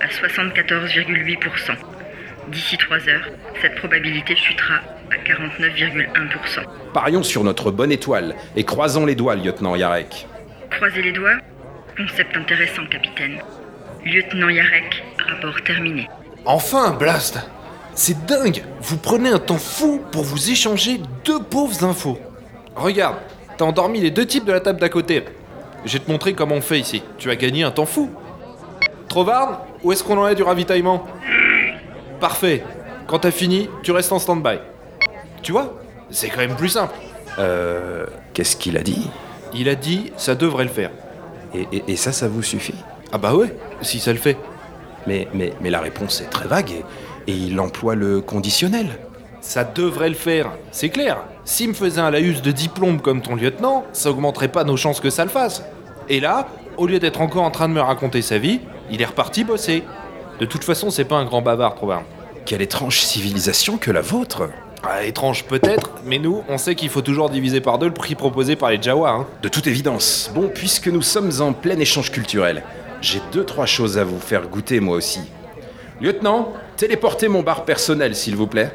à 0.00 0.06
74,8%. 0.08 1.76
D'ici 2.48 2.76
3 2.78 3.08
heures, 3.08 3.28
cette 3.60 3.76
probabilité 3.76 4.34
chutera 4.34 4.76
à 5.10 5.16
49,1%. 5.28 6.92
Parions 6.92 7.22
sur 7.22 7.44
notre 7.44 7.70
bonne 7.70 7.92
étoile 7.92 8.34
et 8.56 8.64
croisons 8.64 9.06
les 9.06 9.14
doigts, 9.14 9.34
lieutenant 9.36 9.76
Yarek. 9.76 10.26
Croisez 10.70 11.02
les 11.02 11.12
doigts? 11.12 11.38
Concept 11.96 12.36
intéressant, 12.36 12.86
capitaine. 12.86 13.38
Lieutenant 14.04 14.48
Yarek, 14.48 15.02
rapport 15.18 15.60
terminé. 15.62 16.08
Enfin, 16.44 16.92
Blast 16.92 17.40
C'est 17.94 18.24
dingue 18.26 18.62
Vous 18.80 18.96
prenez 18.96 19.28
un 19.28 19.38
temps 19.38 19.58
fou 19.58 20.02
pour 20.12 20.22
vous 20.22 20.50
échanger 20.50 21.00
deux 21.24 21.42
pauvres 21.42 21.84
infos. 21.84 22.18
Regarde, 22.76 23.16
t'as 23.56 23.64
endormi 23.64 24.00
les 24.00 24.10
deux 24.10 24.24
types 24.24 24.44
de 24.44 24.52
la 24.52 24.60
table 24.60 24.80
d'à 24.80 24.88
côté. 24.88 25.24
Je 25.84 25.92
vais 25.94 25.98
te 26.04 26.10
montrer 26.10 26.34
comment 26.34 26.56
on 26.56 26.60
fait 26.60 26.78
ici. 26.78 27.02
Tu 27.18 27.30
as 27.30 27.36
gagné 27.36 27.62
un 27.62 27.70
temps 27.70 27.86
fou. 27.86 28.10
Trovard, 29.08 29.62
où 29.82 29.92
est-ce 29.92 30.04
qu'on 30.04 30.18
en 30.18 30.28
est 30.28 30.34
du 30.34 30.42
ravitaillement 30.42 31.04
Parfait. 32.20 32.62
Quand 33.06 33.20
t'as 33.20 33.30
fini, 33.30 33.68
tu 33.82 33.92
restes 33.92 34.12
en 34.12 34.18
stand-by. 34.18 34.58
Tu 35.42 35.52
vois 35.52 35.78
C'est 36.10 36.28
quand 36.28 36.40
même 36.40 36.56
plus 36.56 36.68
simple. 36.70 36.94
Euh. 37.38 38.04
Qu'est-ce 38.34 38.56
qu'il 38.56 38.76
a 38.76 38.82
dit 38.82 39.08
Il 39.54 39.68
a 39.68 39.74
dit, 39.74 40.12
ça 40.16 40.34
devrait 40.34 40.64
le 40.64 40.70
faire. 40.70 40.90
et, 41.54 41.66
et- 41.72 41.84
et 41.88 41.96
ça, 41.96 42.12
ça 42.12 42.28
vous 42.28 42.42
suffit 42.42 42.74
Ah 43.12 43.18
bah 43.18 43.34
ouais, 43.34 43.56
si 43.80 44.00
ça 44.00 44.12
le 44.12 44.18
fait. 44.18 44.36
Mais, 45.06 45.28
mais, 45.32 45.52
mais 45.60 45.70
la 45.70 45.80
réponse 45.80 46.20
est 46.20 46.26
très 46.28 46.46
vague 46.48 46.70
et, 46.70 46.84
et 47.32 47.34
il 47.34 47.58
emploie 47.60 47.94
le 47.94 48.20
conditionnel. 48.20 48.98
Ça 49.40 49.64
devrait 49.64 50.08
le 50.08 50.14
faire, 50.14 50.50
c'est 50.72 50.88
clair. 50.88 51.18
S'il 51.44 51.68
me 51.68 51.74
faisait 51.74 52.00
un 52.00 52.10
laïus 52.10 52.42
de 52.42 52.50
diplôme 52.50 53.00
comme 53.00 53.22
ton 53.22 53.36
lieutenant, 53.36 53.84
ça 53.92 54.10
augmenterait 54.10 54.48
pas 54.48 54.64
nos 54.64 54.76
chances 54.76 55.00
que 55.00 55.10
ça 55.10 55.24
le 55.24 55.30
fasse. 55.30 55.62
Et 56.08 56.20
là, 56.20 56.48
au 56.76 56.86
lieu 56.86 56.98
d'être 56.98 57.20
encore 57.20 57.44
en 57.44 57.50
train 57.50 57.68
de 57.68 57.74
me 57.74 57.80
raconter 57.80 58.22
sa 58.22 58.38
vie, 58.38 58.60
il 58.90 59.00
est 59.00 59.06
reparti 59.06 59.44
bosser. 59.44 59.84
De 60.40 60.46
toute 60.46 60.64
façon, 60.64 60.90
c'est 60.90 61.04
pas 61.04 61.16
un 61.16 61.24
grand 61.24 61.42
bavard, 61.42 61.74
Probin. 61.74 62.02
Quelle 62.46 62.62
étrange 62.62 63.00
civilisation 63.00 63.76
que 63.76 63.90
la 63.90 64.00
vôtre 64.00 64.48
Ah, 64.82 65.04
étrange 65.04 65.44
peut-être, 65.44 65.90
mais 66.04 66.18
nous, 66.18 66.42
on 66.48 66.58
sait 66.58 66.74
qu'il 66.74 66.88
faut 66.88 67.02
toujours 67.02 67.30
diviser 67.30 67.60
par 67.60 67.78
deux 67.78 67.86
le 67.86 67.94
prix 67.94 68.14
proposé 68.14 68.56
par 68.56 68.70
les 68.70 68.80
Jawa. 68.80 69.10
Hein. 69.10 69.26
De 69.42 69.48
toute 69.48 69.66
évidence. 69.66 70.30
Bon, 70.34 70.48
puisque 70.52 70.88
nous 70.88 71.02
sommes 71.02 71.30
en 71.40 71.52
plein 71.52 71.78
échange 71.78 72.10
culturel, 72.10 72.62
j'ai 73.00 73.20
deux, 73.32 73.44
trois 73.44 73.66
choses 73.66 73.98
à 73.98 74.04
vous 74.04 74.18
faire 74.18 74.48
goûter 74.48 74.80
moi 74.80 74.96
aussi. 74.96 75.20
Lieutenant, 76.00 76.52
téléportez 76.76 77.28
mon 77.28 77.42
bar 77.42 77.64
personnel, 77.64 78.14
s'il 78.14 78.36
vous 78.36 78.46
plaît. 78.46 78.72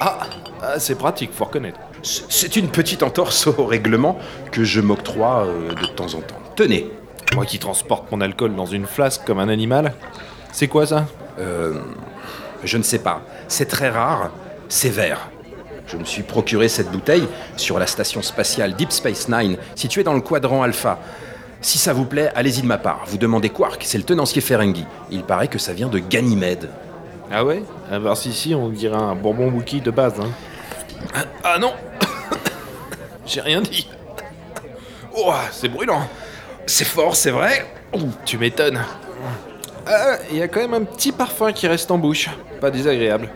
Ah, 0.00 0.18
ah, 0.62 0.78
c'est 0.78 0.96
pratique, 0.96 1.32
faut 1.32 1.44
reconnaître. 1.44 1.78
C'est 2.02 2.56
une 2.56 2.68
petite 2.68 3.02
entorse 3.02 3.46
au 3.46 3.64
règlement 3.64 4.18
que 4.50 4.64
je 4.64 4.80
m'octroie 4.80 5.46
euh, 5.46 5.74
de 5.74 5.86
temps 5.86 6.14
en 6.14 6.20
temps. 6.20 6.38
Tenez, 6.56 6.90
Moi 7.34 7.46
qui 7.46 7.58
transporte 7.58 8.10
mon 8.12 8.20
alcool 8.20 8.54
dans 8.54 8.66
une 8.66 8.86
flasque 8.86 9.22
comme 9.24 9.38
un 9.38 9.48
animal. 9.48 9.94
C'est 10.52 10.68
quoi 10.68 10.86
ça? 10.86 11.06
Euh, 11.38 11.80
je 12.62 12.76
ne 12.76 12.82
sais 12.82 12.98
pas. 12.98 13.22
C'est 13.48 13.66
très 13.66 13.88
rare. 13.88 14.30
C'est 14.68 14.90
vert. 14.90 15.30
Je 15.86 15.96
me 15.96 16.04
suis 16.04 16.22
procuré 16.22 16.68
cette 16.68 16.90
bouteille 16.90 17.26
sur 17.56 17.78
la 17.78 17.86
station 17.86 18.22
spatiale 18.22 18.74
Deep 18.74 18.92
Space 18.92 19.28
Nine, 19.28 19.56
située 19.74 20.02
dans 20.02 20.14
le 20.14 20.20
quadrant 20.20 20.62
alpha. 20.62 20.98
Si 21.60 21.78
ça 21.78 21.92
vous 21.92 22.04
plaît, 22.04 22.30
allez-y 22.34 22.62
de 22.62 22.66
ma 22.66 22.78
part. 22.78 23.04
Vous 23.06 23.18
demandez 23.18 23.48
Quark, 23.50 23.82
c'est 23.84 23.98
le 23.98 24.04
tenancier 24.04 24.40
Ferengi. 24.40 24.84
Il 25.10 25.24
paraît 25.24 25.48
que 25.48 25.58
ça 25.58 25.72
vient 25.72 25.88
de 25.88 25.98
Ganymède. 25.98 26.68
Ah 27.30 27.44
ouais? 27.44 27.62
Ah 27.90 27.98
bah 27.98 28.14
si 28.14 28.32
si, 28.32 28.54
on 28.54 28.68
dirait 28.68 28.96
un 28.96 29.14
bonbon 29.14 29.50
Wookie 29.50 29.80
de 29.80 29.90
base. 29.90 30.20
Hein. 30.20 30.30
Ah, 31.14 31.24
ah 31.42 31.58
non 31.58 31.72
J'ai 33.26 33.40
rien 33.40 33.60
dit. 33.60 33.88
Oh, 35.16 35.32
c'est 35.50 35.68
brûlant. 35.68 36.08
C'est 36.66 36.84
fort, 36.84 37.14
c'est 37.14 37.30
vrai 37.30 37.66
tu 38.24 38.38
m'étonnes. 38.38 38.80
Ah, 39.86 40.16
il 40.30 40.38
y 40.38 40.42
a 40.42 40.48
quand 40.48 40.60
même 40.60 40.74
un 40.74 40.84
petit 40.84 41.12
parfum 41.12 41.52
qui 41.52 41.66
reste 41.66 41.90
en 41.90 41.98
bouche. 41.98 42.30
Pas 42.60 42.70
désagréable. 42.70 43.28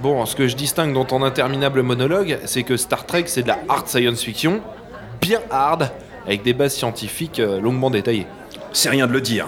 Bon, 0.00 0.24
ce 0.26 0.36
que 0.36 0.46
je 0.46 0.56
distingue 0.56 0.92
dans 0.92 1.04
ton 1.04 1.22
interminable 1.22 1.82
monologue, 1.82 2.38
c'est 2.44 2.62
que 2.62 2.76
Star 2.76 3.06
Trek, 3.06 3.24
c'est 3.26 3.42
de 3.42 3.48
la 3.48 3.58
hard 3.68 3.88
science 3.88 4.22
fiction, 4.22 4.60
bien 5.20 5.40
hard, 5.50 5.90
avec 6.26 6.42
des 6.42 6.52
bases 6.52 6.74
scientifiques 6.74 7.40
euh, 7.40 7.60
longuement 7.60 7.90
détaillées. 7.90 8.26
C'est 8.72 8.90
rien 8.90 9.06
de 9.06 9.12
le 9.12 9.20
dire. 9.20 9.46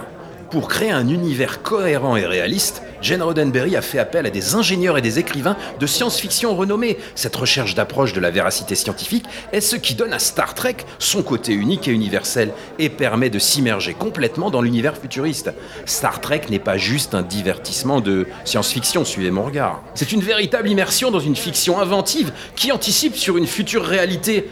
Pour 0.51 0.67
créer 0.67 0.91
un 0.91 1.07
univers 1.07 1.63
cohérent 1.63 2.17
et 2.17 2.27
réaliste, 2.27 2.83
Gene 3.01 3.23
Roddenberry 3.23 3.77
a 3.77 3.83
fait 3.83 4.01
appel 4.01 4.27
à 4.27 4.31
des 4.31 4.57
ingénieurs 4.57 4.99
et 4.99 5.03
des 5.03 5.21
écrivains 5.21 5.57
de 5.79 5.87
science-fiction 5.87 6.57
renommés. 6.57 6.99
Cette 7.15 7.37
recherche 7.37 7.77
d'approche 7.77 8.15
de 8.15 8.21
la 8.21 8.33
véracité 8.33 8.75
scientifique 8.75 9.27
est 9.53 9.61
ce 9.61 9.77
qui 9.77 9.95
donne 9.95 10.13
à 10.13 10.19
Star 10.19 10.55
Trek 10.55 10.79
son 10.99 11.23
côté 11.23 11.53
unique 11.53 11.87
et 11.87 11.93
universel 11.93 12.51
et 12.81 12.89
permet 12.89 13.31
de 13.31 13.39
s'immerger 13.39 13.95
complètement 13.95 14.51
dans 14.51 14.61
l'univers 14.61 14.97
futuriste. 14.97 15.53
Star 15.87 16.21
Trek 16.21 16.43
n'est 16.51 16.59
pas 16.59 16.79
juste 16.79 17.15
un 17.15 17.23
divertissement 17.23 18.01
de 18.01 18.27
science-fiction, 18.45 19.05
suivez 19.05 19.31
mon 19.31 19.45
regard. 19.45 19.85
C'est 19.95 20.11
une 20.11 20.21
véritable 20.21 20.69
immersion 20.69 21.13
dans 21.13 21.21
une 21.21 21.37
fiction 21.37 21.79
inventive 21.79 22.33
qui 22.57 22.73
anticipe 22.73 23.15
sur 23.15 23.37
une 23.37 23.47
future 23.47 23.85
réalité 23.85 24.51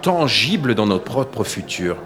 tangible 0.00 0.76
dans 0.76 0.86
notre 0.86 1.04
propre 1.04 1.42
futur. 1.42 1.96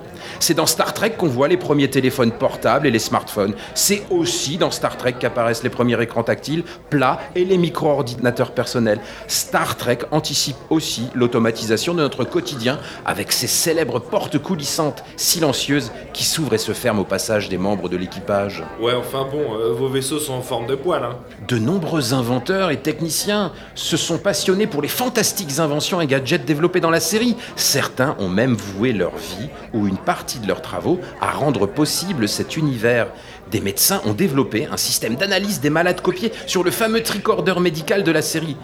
C'est 0.40 0.54
dans 0.54 0.66
Star 0.66 0.94
Trek 0.94 1.10
qu'on 1.10 1.28
voit 1.28 1.48
les 1.48 1.56
premiers 1.56 1.90
téléphones 1.90 2.32
portables 2.32 2.86
et 2.86 2.90
les 2.90 2.98
smartphones. 2.98 3.54
C'est 3.74 4.02
aussi 4.10 4.56
dans 4.58 4.70
Star 4.70 4.96
Trek 4.96 5.14
qu'apparaissent 5.18 5.62
les 5.62 5.70
premiers 5.70 6.00
écrans 6.02 6.22
tactiles, 6.22 6.64
plats 6.90 7.20
et 7.34 7.44
les 7.44 7.58
micro-ordinateurs 7.58 8.52
personnels. 8.52 9.00
Star 9.28 9.76
Trek 9.76 9.98
anticipe 10.10 10.56
aussi 10.70 11.08
l'automatisation 11.14 11.94
de 11.94 12.00
notre 12.00 12.24
quotidien 12.24 12.78
avec 13.04 13.32
ses 13.32 13.46
célèbres 13.46 14.00
portes 14.00 14.38
coulissantes, 14.38 15.04
silencieuses, 15.16 15.92
qui 16.12 16.24
s'ouvrent 16.24 16.54
et 16.54 16.58
se 16.58 16.72
ferment 16.72 17.02
au 17.02 17.04
passage 17.04 17.48
des 17.48 17.58
membres 17.58 17.88
de 17.88 17.96
l'équipage. 17.96 18.62
Ouais, 18.80 18.94
enfin 18.94 19.26
bon, 19.30 19.58
euh, 19.58 19.72
vos 19.72 19.88
vaisseaux 19.88 20.18
sont 20.18 20.34
en 20.34 20.42
forme 20.42 20.66
de 20.66 20.74
poil, 20.74 21.02
hein. 21.04 21.16
De 21.48 21.58
nombreux 21.58 22.14
inventeurs 22.14 22.70
et 22.70 22.78
techniciens 22.78 23.52
se 23.74 23.96
sont 23.96 24.18
passionnés 24.18 24.66
pour 24.66 24.82
les 24.82 24.88
fantastiques 24.88 25.58
inventions 25.58 26.00
et 26.00 26.06
gadgets 26.06 26.44
développés 26.44 26.80
dans 26.80 26.90
la 26.90 27.00
série. 27.00 27.36
Certains 27.56 28.16
ont 28.18 28.28
même 28.28 28.54
voué 28.54 28.92
leur 28.92 29.16
vie 29.16 29.48
ou 29.72 29.86
une 29.86 29.98
partie 29.98 30.23
de 30.24 30.48
leurs 30.48 30.62
travaux 30.62 31.00
à 31.20 31.30
rendre 31.30 31.66
possible 31.66 32.28
cet 32.28 32.56
univers. 32.56 33.08
Des 33.50 33.60
médecins 33.60 34.00
ont 34.06 34.14
développé 34.14 34.66
un 34.70 34.76
système 34.76 35.16
d'analyse 35.16 35.60
des 35.60 35.70
malades 35.70 36.00
copiés 36.00 36.32
sur 36.46 36.64
le 36.64 36.70
fameux 36.70 37.02
tricorder 37.02 37.60
médical 37.60 38.02
de 38.02 38.10
la 38.10 38.22
série. 38.22 38.56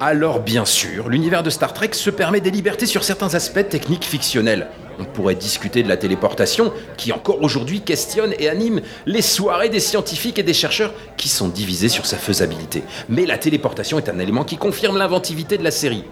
Alors 0.00 0.40
bien 0.40 0.64
sûr, 0.64 1.08
l'univers 1.08 1.42
de 1.42 1.50
Star 1.50 1.72
Trek 1.72 1.90
se 1.92 2.10
permet 2.10 2.40
des 2.40 2.50
libertés 2.50 2.86
sur 2.86 3.04
certains 3.04 3.34
aspects 3.34 3.68
techniques 3.68 4.04
fictionnels. 4.04 4.68
On 4.98 5.04
pourrait 5.04 5.34
discuter 5.34 5.82
de 5.82 5.88
la 5.88 5.96
téléportation, 5.96 6.72
qui 6.96 7.12
encore 7.12 7.42
aujourd'hui 7.42 7.80
questionne 7.80 8.34
et 8.38 8.48
anime 8.48 8.80
les 9.06 9.22
soirées 9.22 9.68
des 9.68 9.80
scientifiques 9.80 10.38
et 10.38 10.44
des 10.44 10.54
chercheurs 10.54 10.92
qui 11.16 11.28
sont 11.28 11.48
divisés 11.48 11.88
sur 11.88 12.06
sa 12.06 12.16
faisabilité. 12.16 12.84
Mais 13.08 13.26
la 13.26 13.38
téléportation 13.38 13.98
est 13.98 14.08
un 14.08 14.18
élément 14.20 14.44
qui 14.44 14.56
confirme 14.56 14.98
l'inventivité 14.98 15.58
de 15.58 15.64
la 15.64 15.72
série. 15.72 16.04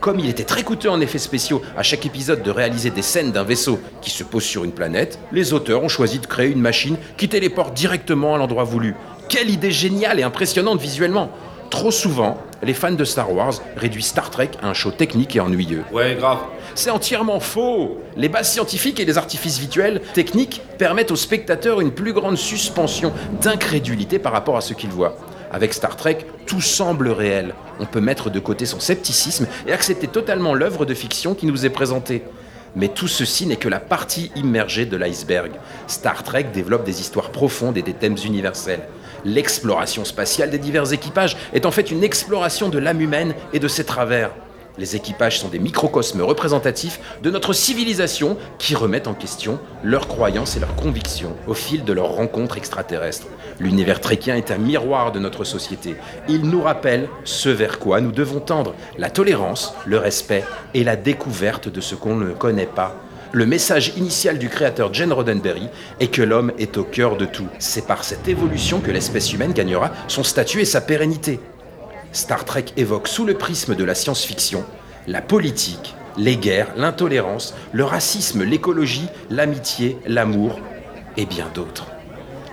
Comme 0.00 0.20
il 0.20 0.28
était 0.28 0.44
très 0.44 0.62
coûteux 0.62 0.90
en 0.90 1.00
effets 1.00 1.18
spéciaux 1.18 1.62
à 1.76 1.82
chaque 1.82 2.06
épisode 2.06 2.42
de 2.42 2.50
réaliser 2.50 2.90
des 2.90 3.02
scènes 3.02 3.32
d'un 3.32 3.44
vaisseau 3.44 3.80
qui 4.02 4.10
se 4.10 4.22
pose 4.24 4.44
sur 4.44 4.64
une 4.64 4.72
planète, 4.72 5.18
les 5.32 5.52
auteurs 5.52 5.82
ont 5.82 5.88
choisi 5.88 6.18
de 6.18 6.26
créer 6.26 6.50
une 6.50 6.60
machine 6.60 6.96
qui 7.16 7.28
téléporte 7.28 7.74
directement 7.74 8.34
à 8.34 8.38
l'endroit 8.38 8.64
voulu. 8.64 8.94
Quelle 9.28 9.50
idée 9.50 9.70
géniale 9.70 10.20
et 10.20 10.22
impressionnante 10.22 10.80
visuellement 10.80 11.30
Trop 11.70 11.90
souvent, 11.90 12.38
les 12.62 12.74
fans 12.74 12.92
de 12.92 13.04
Star 13.04 13.32
Wars 13.32 13.54
réduisent 13.76 14.06
Star 14.06 14.30
Trek 14.30 14.50
à 14.62 14.68
un 14.68 14.74
show 14.74 14.92
technique 14.92 15.34
et 15.34 15.40
ennuyeux. 15.40 15.82
Ouais, 15.92 16.14
grave. 16.14 16.38
C'est 16.74 16.90
entièrement 16.90 17.40
faux 17.40 17.98
Les 18.16 18.28
bases 18.28 18.52
scientifiques 18.52 19.00
et 19.00 19.04
les 19.04 19.18
artifices 19.18 19.58
visuels, 19.58 20.00
techniques, 20.14 20.62
permettent 20.78 21.10
aux 21.10 21.16
spectateurs 21.16 21.80
une 21.80 21.90
plus 21.90 22.12
grande 22.12 22.36
suspension 22.36 23.12
d'incrédulité 23.42 24.18
par 24.18 24.32
rapport 24.32 24.56
à 24.56 24.60
ce 24.60 24.74
qu'ils 24.74 24.90
voient. 24.90 25.16
Avec 25.56 25.72
Star 25.72 25.96
Trek, 25.96 26.18
tout 26.44 26.60
semble 26.60 27.08
réel. 27.08 27.54
On 27.80 27.86
peut 27.86 28.02
mettre 28.02 28.28
de 28.28 28.40
côté 28.40 28.66
son 28.66 28.78
scepticisme 28.78 29.46
et 29.66 29.72
accepter 29.72 30.06
totalement 30.06 30.52
l'œuvre 30.52 30.84
de 30.84 30.92
fiction 30.92 31.34
qui 31.34 31.46
nous 31.46 31.64
est 31.64 31.70
présentée. 31.70 32.24
Mais 32.74 32.88
tout 32.88 33.08
ceci 33.08 33.46
n'est 33.46 33.56
que 33.56 33.70
la 33.70 33.80
partie 33.80 34.30
immergée 34.36 34.84
de 34.84 34.98
l'iceberg. 34.98 35.52
Star 35.86 36.24
Trek 36.24 36.48
développe 36.52 36.84
des 36.84 37.00
histoires 37.00 37.30
profondes 37.30 37.78
et 37.78 37.82
des 37.82 37.94
thèmes 37.94 38.18
universels. 38.22 38.86
L'exploration 39.24 40.04
spatiale 40.04 40.50
des 40.50 40.58
divers 40.58 40.92
équipages 40.92 41.38
est 41.54 41.64
en 41.64 41.70
fait 41.70 41.90
une 41.90 42.04
exploration 42.04 42.68
de 42.68 42.76
l'âme 42.76 43.00
humaine 43.00 43.34
et 43.54 43.58
de 43.58 43.66
ses 43.66 43.84
travers. 43.84 44.32
Les 44.78 44.94
équipages 44.94 45.40
sont 45.40 45.48
des 45.48 45.58
microcosmes 45.58 46.20
représentatifs 46.20 47.00
de 47.22 47.30
notre 47.30 47.54
civilisation 47.54 48.36
qui 48.58 48.74
remettent 48.74 49.08
en 49.08 49.14
question 49.14 49.58
leurs 49.82 50.06
croyances 50.06 50.54
et 50.56 50.60
leurs 50.60 50.76
convictions 50.76 51.34
au 51.46 51.54
fil 51.54 51.82
de 51.82 51.94
leurs 51.94 52.12
rencontres 52.12 52.58
extraterrestres. 52.58 53.26
L'univers 53.58 54.00
tréquien 54.00 54.36
est 54.36 54.50
un 54.50 54.58
miroir 54.58 55.12
de 55.12 55.18
notre 55.18 55.44
société. 55.44 55.96
Il 56.28 56.42
nous 56.42 56.62
rappelle 56.62 57.08
ce 57.24 57.48
vers 57.48 57.78
quoi 57.78 58.00
nous 58.00 58.12
devons 58.12 58.40
tendre, 58.40 58.74
la 58.98 59.10
tolérance, 59.10 59.74
le 59.86 59.98
respect 59.98 60.44
et 60.74 60.84
la 60.84 60.96
découverte 60.96 61.68
de 61.68 61.80
ce 61.80 61.94
qu'on 61.94 62.16
ne 62.16 62.32
connaît 62.32 62.66
pas. 62.66 62.96
Le 63.32 63.46
message 63.46 63.92
initial 63.96 64.38
du 64.38 64.48
créateur 64.48 64.94
Gene 64.94 65.12
Roddenberry 65.12 65.68
est 66.00 66.08
que 66.08 66.22
l'homme 66.22 66.52
est 66.58 66.76
au 66.76 66.84
cœur 66.84 67.16
de 67.16 67.26
tout. 67.26 67.48
C'est 67.58 67.86
par 67.86 68.04
cette 68.04 68.28
évolution 68.28 68.80
que 68.80 68.90
l'espèce 68.90 69.32
humaine 69.32 69.52
gagnera 69.52 69.90
son 70.08 70.22
statut 70.22 70.60
et 70.60 70.64
sa 70.64 70.80
pérennité. 70.80 71.40
Star 72.12 72.44
Trek 72.44 72.66
évoque 72.76 73.08
sous 73.08 73.24
le 73.24 73.34
prisme 73.34 73.74
de 73.74 73.84
la 73.84 73.94
science-fiction 73.94 74.64
la 75.06 75.22
politique, 75.22 75.94
les 76.16 76.36
guerres, 76.36 76.72
l'intolérance, 76.76 77.54
le 77.72 77.84
racisme, 77.84 78.42
l'écologie, 78.42 79.08
l'amitié, 79.30 79.98
l'amour 80.06 80.58
et 81.16 81.26
bien 81.26 81.46
d'autres. 81.54 81.86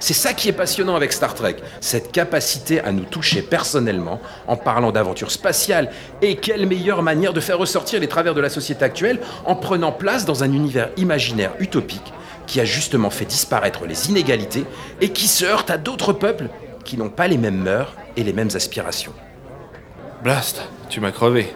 C'est 0.03 0.13
ça 0.13 0.33
qui 0.33 0.49
est 0.49 0.51
passionnant 0.51 0.97
avec 0.97 1.13
Star 1.13 1.33
Trek, 1.33 1.55
cette 1.79 2.11
capacité 2.11 2.81
à 2.81 2.91
nous 2.91 3.05
toucher 3.05 3.41
personnellement 3.41 4.19
en 4.47 4.57
parlant 4.57 4.91
d'aventures 4.91 5.31
spatiales. 5.31 5.93
Et 6.21 6.35
quelle 6.35 6.67
meilleure 6.67 7.01
manière 7.01 7.31
de 7.31 7.39
faire 7.39 7.57
ressortir 7.57 8.01
les 8.01 8.09
travers 8.09 8.33
de 8.33 8.41
la 8.41 8.49
société 8.49 8.83
actuelle 8.83 9.21
en 9.45 9.55
prenant 9.55 9.93
place 9.93 10.25
dans 10.25 10.43
un 10.43 10.51
univers 10.51 10.89
imaginaire 10.97 11.53
utopique 11.61 12.11
qui 12.47 12.59
a 12.59 12.65
justement 12.65 13.11
fait 13.11 13.23
disparaître 13.23 13.85
les 13.85 14.09
inégalités 14.09 14.65
et 14.99 15.13
qui 15.13 15.25
se 15.25 15.45
heurte 15.45 15.69
à 15.69 15.77
d'autres 15.77 16.11
peuples 16.11 16.49
qui 16.83 16.97
n'ont 16.97 17.07
pas 17.07 17.29
les 17.29 17.37
mêmes 17.37 17.63
mœurs 17.63 17.95
et 18.17 18.25
les 18.25 18.33
mêmes 18.33 18.51
aspirations. 18.55 19.13
Blast, 20.21 20.63
tu 20.89 20.99
m'as 20.99 21.11
crevé. 21.11 21.55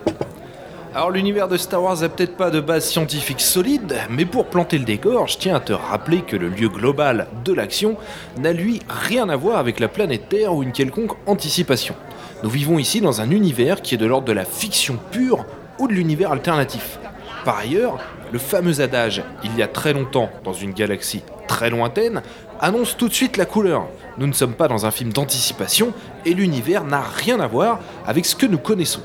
Alors 0.97 1.11
l'univers 1.11 1.47
de 1.47 1.57
Star 1.57 1.83
Wars 1.83 2.01
a 2.01 2.09
peut-être 2.09 2.35
pas 2.35 2.49
de 2.49 2.59
base 2.59 2.89
scientifique 2.89 3.39
solide, 3.39 3.97
mais 4.09 4.25
pour 4.25 4.47
planter 4.47 4.79
le 4.79 4.83
décor, 4.83 5.27
je 5.27 5.37
tiens 5.37 5.57
à 5.57 5.59
te 5.59 5.71
rappeler 5.71 6.23
que 6.23 6.35
le 6.35 6.49
lieu 6.49 6.69
global 6.69 7.27
de 7.45 7.53
l'action 7.53 7.97
n'a 8.39 8.51
lui 8.51 8.81
rien 8.89 9.29
à 9.29 9.35
voir 9.35 9.59
avec 9.59 9.79
la 9.79 9.89
planète 9.89 10.27
Terre 10.27 10.55
ou 10.55 10.63
une 10.63 10.71
quelconque 10.71 11.11
anticipation. 11.27 11.93
Nous 12.41 12.49
vivons 12.49 12.79
ici 12.79 12.99
dans 12.99 13.21
un 13.21 13.29
univers 13.29 13.83
qui 13.83 13.93
est 13.93 13.99
de 13.99 14.07
l'ordre 14.07 14.25
de 14.25 14.33
la 14.33 14.43
fiction 14.43 14.97
pure 15.11 15.45
ou 15.77 15.87
de 15.87 15.93
l'univers 15.93 16.31
alternatif. 16.31 16.97
Par 17.45 17.59
ailleurs, 17.59 17.99
le 18.31 18.39
fameux 18.39 18.81
adage 18.81 19.21
Il 19.43 19.55
y 19.55 19.61
a 19.61 19.67
très 19.67 19.93
longtemps 19.93 20.31
dans 20.43 20.53
une 20.53 20.73
galaxie 20.73 21.21
très 21.47 21.69
lointaine, 21.69 22.21
annonce 22.59 22.97
tout 22.97 23.07
de 23.07 23.13
suite 23.13 23.37
la 23.37 23.45
couleur. 23.45 23.87
Nous 24.17 24.27
ne 24.27 24.33
sommes 24.33 24.53
pas 24.53 24.67
dans 24.67 24.85
un 24.85 24.91
film 24.91 25.13
d'anticipation 25.13 25.93
et 26.25 26.33
l'univers 26.33 26.83
n'a 26.83 27.01
rien 27.01 27.39
à 27.39 27.47
voir 27.47 27.79
avec 28.05 28.25
ce 28.25 28.35
que 28.35 28.45
nous 28.45 28.57
connaissons. 28.57 29.01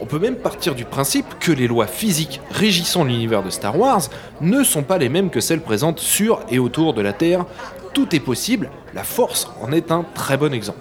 On 0.00 0.06
peut 0.06 0.18
même 0.18 0.36
partir 0.36 0.74
du 0.74 0.84
principe 0.84 1.38
que 1.38 1.52
les 1.52 1.66
lois 1.66 1.86
physiques 1.86 2.40
régissant 2.50 3.04
l'univers 3.04 3.42
de 3.42 3.50
Star 3.50 3.78
Wars 3.78 4.02
ne 4.40 4.62
sont 4.64 4.82
pas 4.82 4.98
les 4.98 5.08
mêmes 5.08 5.30
que 5.30 5.40
celles 5.40 5.60
présentes 5.60 6.00
sur 6.00 6.40
et 6.50 6.58
autour 6.58 6.94
de 6.94 7.02
la 7.02 7.12
Terre. 7.12 7.44
Tout 7.92 8.14
est 8.14 8.20
possible, 8.20 8.70
la 8.92 9.04
force 9.04 9.48
en 9.62 9.72
est 9.72 9.92
un 9.92 10.04
très 10.14 10.36
bon 10.36 10.52
exemple. 10.52 10.80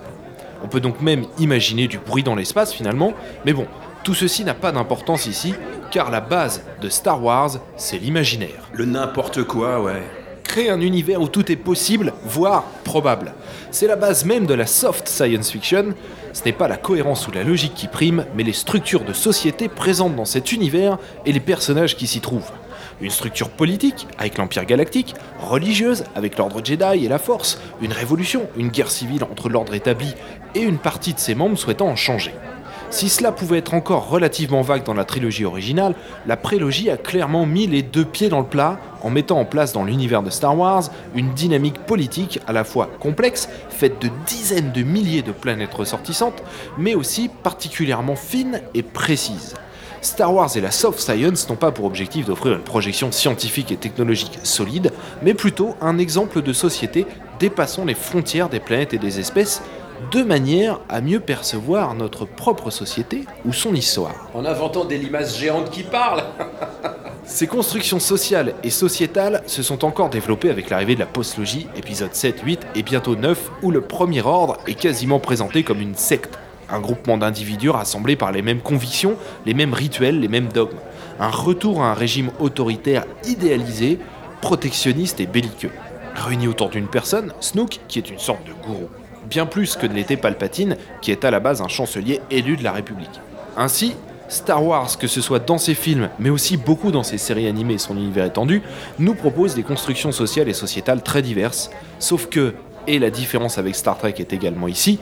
On 0.63 0.67
peut 0.67 0.79
donc 0.79 1.01
même 1.01 1.25
imaginer 1.39 1.87
du 1.87 1.99
bruit 1.99 2.23
dans 2.23 2.35
l'espace 2.35 2.73
finalement, 2.73 3.13
mais 3.45 3.53
bon, 3.53 3.67
tout 4.03 4.13
ceci 4.13 4.43
n'a 4.43 4.53
pas 4.53 4.71
d'importance 4.71 5.27
ici, 5.27 5.53
car 5.91 6.09
la 6.09 6.21
base 6.21 6.63
de 6.81 6.89
Star 6.89 7.23
Wars, 7.23 7.51
c'est 7.77 7.97
l'imaginaire. 7.97 8.69
Le 8.73 8.85
n'importe 8.85 9.43
quoi, 9.43 9.81
ouais. 9.81 10.01
Créer 10.53 10.69
un 10.69 10.81
univers 10.81 11.19
où 11.19 11.27
tout 11.27 11.51
est 11.51 11.55
possible, 11.55 12.13
voire 12.25 12.65
probable. 12.83 13.33
C'est 13.71 13.87
la 13.87 13.95
base 13.95 14.23
même 14.23 14.45
de 14.45 14.53
la 14.53 14.67
soft 14.67 15.07
science 15.07 15.49
fiction. 15.49 15.95
Ce 16.31 16.43
n'est 16.45 16.51
pas 16.51 16.67
la 16.67 16.77
cohérence 16.77 17.27
ou 17.27 17.31
la 17.31 17.43
logique 17.43 17.73
qui 17.73 17.87
prime, 17.87 18.27
mais 18.35 18.43
les 18.43 18.53
structures 18.53 19.03
de 19.03 19.13
société 19.13 19.67
présentes 19.67 20.15
dans 20.15 20.25
cet 20.25 20.51
univers 20.51 20.99
et 21.25 21.31
les 21.31 21.39
personnages 21.39 21.97
qui 21.97 22.05
s'y 22.05 22.21
trouvent. 22.21 22.51
Une 23.01 23.09
structure 23.09 23.49
politique, 23.49 24.07
avec 24.19 24.37
l'Empire 24.37 24.65
galactique, 24.65 25.15
religieuse, 25.39 26.03
avec 26.13 26.37
l'ordre 26.37 26.63
Jedi 26.63 27.03
et 27.03 27.09
la 27.09 27.17
Force, 27.17 27.59
une 27.81 27.91
révolution, 27.91 28.47
une 28.55 28.69
guerre 28.69 28.91
civile 28.91 29.23
entre 29.23 29.49
l'ordre 29.49 29.73
établi 29.73 30.13
et 30.53 30.61
une 30.61 30.77
partie 30.77 31.15
de 31.15 31.19
ses 31.19 31.33
membres 31.33 31.57
souhaitant 31.57 31.87
en 31.87 31.95
changer. 31.95 32.35
Si 32.93 33.09
cela 33.09 33.31
pouvait 33.31 33.57
être 33.57 33.73
encore 33.73 34.07
relativement 34.07 34.61
vague 34.61 34.83
dans 34.83 34.93
la 34.93 35.03
trilogie 35.03 35.45
originale, 35.45 35.95
la 36.27 36.37
prélogie 36.37 36.91
a 36.91 36.95
clairement 36.95 37.47
mis 37.47 37.65
les 37.65 37.81
deux 37.81 38.05
pieds 38.05 38.29
dans 38.29 38.39
le 38.39 38.45
plat 38.45 38.77
en 39.01 39.09
mettant 39.09 39.39
en 39.39 39.45
place 39.45 39.73
dans 39.73 39.83
l'univers 39.83 40.21
de 40.21 40.29
Star 40.29 40.55
Wars 40.55 40.83
une 41.15 41.33
dynamique 41.33 41.79
politique 41.87 42.39
à 42.45 42.53
la 42.53 42.63
fois 42.63 42.91
complexe, 42.99 43.49
faite 43.69 43.99
de 43.99 44.11
dizaines 44.27 44.71
de 44.71 44.83
milliers 44.83 45.23
de 45.23 45.31
planètes 45.31 45.73
ressortissantes, 45.73 46.43
mais 46.77 46.93
aussi 46.93 47.31
particulièrement 47.41 48.15
fine 48.15 48.61
et 48.75 48.83
précise. 48.83 49.55
Star 50.03 50.31
Wars 50.31 50.55
et 50.55 50.61
la 50.61 50.69
soft 50.69 50.99
science 50.99 51.49
n'ont 51.49 51.55
pas 51.55 51.71
pour 51.71 51.85
objectif 51.85 52.27
d'offrir 52.27 52.53
une 52.53 52.61
projection 52.61 53.11
scientifique 53.11 53.71
et 53.71 53.77
technologique 53.77 54.37
solide, 54.43 54.91
mais 55.23 55.33
plutôt 55.33 55.75
un 55.81 55.97
exemple 55.97 56.43
de 56.43 56.53
société 56.53 57.07
dépassant 57.39 57.85
les 57.85 57.95
frontières 57.95 58.49
des 58.49 58.59
planètes 58.59 58.93
et 58.93 58.99
des 58.99 59.19
espèces, 59.19 59.63
de 60.11 60.23
manière 60.23 60.79
à 60.89 61.01
mieux 61.01 61.19
percevoir 61.19 61.95
notre 61.95 62.25
propre 62.25 62.69
société 62.69 63.25
ou 63.45 63.53
son 63.53 63.73
histoire. 63.73 64.29
En 64.33 64.45
inventant 64.45 64.85
des 64.85 64.97
limaces 64.97 65.37
géantes 65.37 65.69
qui 65.69 65.83
parlent 65.83 66.23
Ces 67.25 67.47
constructions 67.47 67.99
sociales 67.99 68.53
et 68.63 68.69
sociétales 68.69 69.43
se 69.47 69.63
sont 69.63 69.85
encore 69.85 70.09
développées 70.09 70.49
avec 70.49 70.69
l'arrivée 70.69 70.95
de 70.95 70.99
la 70.99 71.05
postlogie, 71.05 71.67
épisode 71.75 72.13
7, 72.13 72.41
8 72.41 72.67
et 72.75 72.83
bientôt 72.83 73.15
9, 73.15 73.51
où 73.61 73.71
le 73.71 73.79
premier 73.79 74.21
ordre 74.21 74.57
est 74.67 74.73
quasiment 74.73 75.19
présenté 75.19 75.63
comme 75.63 75.79
une 75.79 75.95
secte, 75.95 76.37
un 76.69 76.81
groupement 76.81 77.17
d'individus 77.17 77.69
rassemblés 77.69 78.17
par 78.17 78.33
les 78.33 78.41
mêmes 78.41 78.59
convictions, 78.59 79.15
les 79.45 79.53
mêmes 79.53 79.73
rituels, 79.73 80.19
les 80.19 80.27
mêmes 80.27 80.49
dogmes. 80.49 80.77
Un 81.19 81.29
retour 81.29 81.81
à 81.81 81.91
un 81.91 81.93
régime 81.93 82.31
autoritaire 82.39 83.05
idéalisé, 83.25 83.99
protectionniste 84.41 85.21
et 85.21 85.25
belliqueux. 85.25 85.71
Réunis 86.15 86.47
autour 86.47 86.69
d'une 86.69 86.87
personne, 86.87 87.31
Snook, 87.39 87.79
qui 87.87 87.99
est 87.99 88.09
une 88.09 88.19
sorte 88.19 88.45
de 88.45 88.53
gourou 88.53 88.89
bien 89.29 89.45
plus 89.45 89.75
que 89.75 89.87
ne 89.87 89.93
l'était 89.93 90.17
Palpatine, 90.17 90.77
qui 91.01 91.11
est 91.11 91.25
à 91.25 91.31
la 91.31 91.39
base 91.39 91.61
un 91.61 91.67
chancelier 91.67 92.21
élu 92.31 92.57
de 92.57 92.63
la 92.63 92.71
République. 92.71 93.21
Ainsi, 93.57 93.95
Star 94.29 94.65
Wars, 94.65 94.97
que 94.97 95.07
ce 95.07 95.21
soit 95.21 95.39
dans 95.39 95.57
ses 95.57 95.75
films, 95.75 96.09
mais 96.19 96.29
aussi 96.29 96.57
beaucoup 96.57 96.91
dans 96.91 97.03
ses 97.03 97.17
séries 97.17 97.47
animées 97.47 97.75
et 97.75 97.79
son 97.79 97.95
univers 97.95 98.25
étendu, 98.25 98.61
nous 98.99 99.13
propose 99.13 99.53
des 99.53 99.63
constructions 99.63 100.11
sociales 100.11 100.49
et 100.49 100.53
sociétales 100.53 101.03
très 101.03 101.21
diverses, 101.21 101.69
sauf 101.99 102.27
que, 102.27 102.55
et 102.87 102.99
la 102.99 103.09
différence 103.09 103.57
avec 103.57 103.75
Star 103.75 103.97
Trek 103.97 104.15
est 104.17 104.33
également 104.33 104.67
ici, 104.67 104.99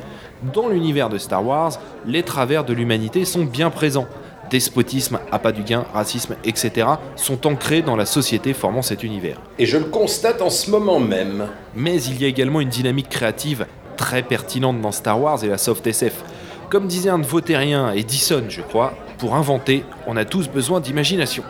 dans 0.54 0.70
l'univers 0.70 1.10
de 1.10 1.18
Star 1.18 1.46
Wars, 1.46 1.80
les 2.06 2.24
travers 2.24 2.64
de 2.64 2.74
l'humanité 2.74 3.26
sont 3.26 3.46
bien 3.46 3.70
présents. 3.70 4.08
Despotisme, 4.50 5.20
appât 5.32 5.54
du 5.54 5.64
gain, 5.64 5.86
racisme, 5.94 6.36
etc. 6.44 6.88
sont 7.16 7.48
ancrés 7.48 7.84
dans 7.84 7.96
la 7.96 8.06
société 8.06 8.54
formant 8.54 8.82
cet 8.82 9.04
univers. 9.04 9.40
Et 9.60 9.66
je 9.66 9.78
le 9.78 9.86
constate 9.86 10.42
en 10.42 10.50
ce 10.50 10.70
moment 10.70 11.00
même. 11.00 11.48
Mais 11.74 12.02
il 12.04 12.22
y 12.22 12.26
a 12.26 12.28
également 12.28 12.60
une 12.60 12.70
dynamique 12.70 13.08
créative 13.08 13.66
très 14.02 14.24
pertinente 14.24 14.82
dans 14.82 14.92
Star 14.92 15.22
Wars 15.22 15.44
et 15.44 15.48
la 15.48 15.60
soft 15.60 15.86
SF. 15.86 16.24
Comme 16.72 16.88
disait 16.88 17.12
un 17.12 17.20
de 17.20 17.26
vos 17.26 17.40
terriens, 17.40 17.92
Edison 17.92 18.44
je 18.50 18.62
crois, 18.62 18.96
pour 19.20 19.36
inventer, 19.36 19.86
on 20.08 20.18
a 20.18 20.26
tous 20.26 20.50
besoin 20.50 20.80
d'imagination. 20.80 21.44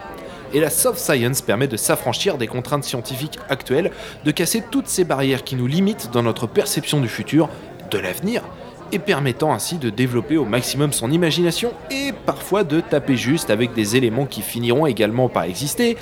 Et 0.54 0.60
la 0.60 0.70
soft 0.70 1.00
science 1.00 1.42
permet 1.42 1.70
de 1.70 1.78
s'affranchir 1.78 2.38
des 2.38 2.48
contraintes 2.48 2.84
scientifiques 2.84 3.40
actuelles, 3.48 3.92
de 4.26 4.32
casser 4.32 4.62
toutes 4.70 4.90
ces 4.90 5.06
barrières 5.06 5.46
qui 5.46 5.56
nous 5.56 5.66
limitent 5.66 6.10
dans 6.12 6.24
notre 6.24 6.46
perception 6.46 7.00
du 7.00 7.08
futur, 7.08 7.48
de 7.90 7.98
l'avenir, 7.98 8.44
et 8.92 9.00
permettant 9.00 9.54
ainsi 9.54 9.78
de 9.78 9.90
développer 9.90 10.36
au 10.36 10.44
maximum 10.44 10.92
son 10.92 11.10
imagination 11.10 11.72
et 11.90 12.12
parfois 12.26 12.66
de 12.66 12.82
taper 12.82 13.16
juste 13.16 13.50
avec 13.50 13.74
des 13.74 13.96
éléments 13.96 14.26
qui 14.26 14.42
finiront 14.42 14.88
également 14.88 15.30
par 15.30 15.44
exister. 15.44 15.96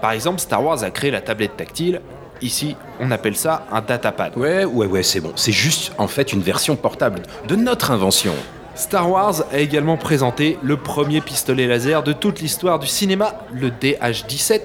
Par 0.00 0.12
exemple, 0.12 0.40
Star 0.40 0.64
Wars 0.64 0.82
a 0.82 0.90
créé 0.90 1.10
la 1.10 1.20
tablette 1.20 1.58
tactile, 1.58 2.00
Ici, 2.42 2.74
on 2.98 3.10
appelle 3.10 3.36
ça 3.36 3.66
un 3.70 3.82
datapad. 3.82 4.36
Ouais, 4.36 4.64
ouais, 4.64 4.86
ouais, 4.86 5.02
c'est 5.02 5.20
bon. 5.20 5.32
C'est 5.36 5.52
juste 5.52 5.92
en 5.98 6.08
fait 6.08 6.32
une 6.32 6.40
version 6.40 6.74
portable 6.74 7.22
de 7.46 7.54
notre 7.54 7.90
invention. 7.90 8.32
Star 8.74 9.10
Wars 9.10 9.42
a 9.52 9.58
également 9.58 9.98
présenté 9.98 10.56
le 10.62 10.78
premier 10.78 11.20
pistolet 11.20 11.66
laser 11.66 12.02
de 12.02 12.14
toute 12.14 12.40
l'histoire 12.40 12.78
du 12.78 12.86
cinéma, 12.86 13.34
le 13.52 13.68
DH-17, 13.68 14.60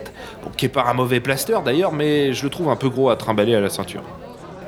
qui 0.55 0.67
est 0.67 0.69
pas 0.69 0.85
un 0.85 0.93
mauvais 0.93 1.19
plaster 1.19 1.57
d'ailleurs, 1.65 1.91
mais 1.91 2.31
je 2.31 2.43
le 2.45 2.49
trouve 2.49 2.69
un 2.69 2.77
peu 2.77 2.87
gros 2.87 3.09
à 3.09 3.17
trimballer 3.17 3.55
à 3.55 3.59
la 3.59 3.69
ceinture. 3.69 4.03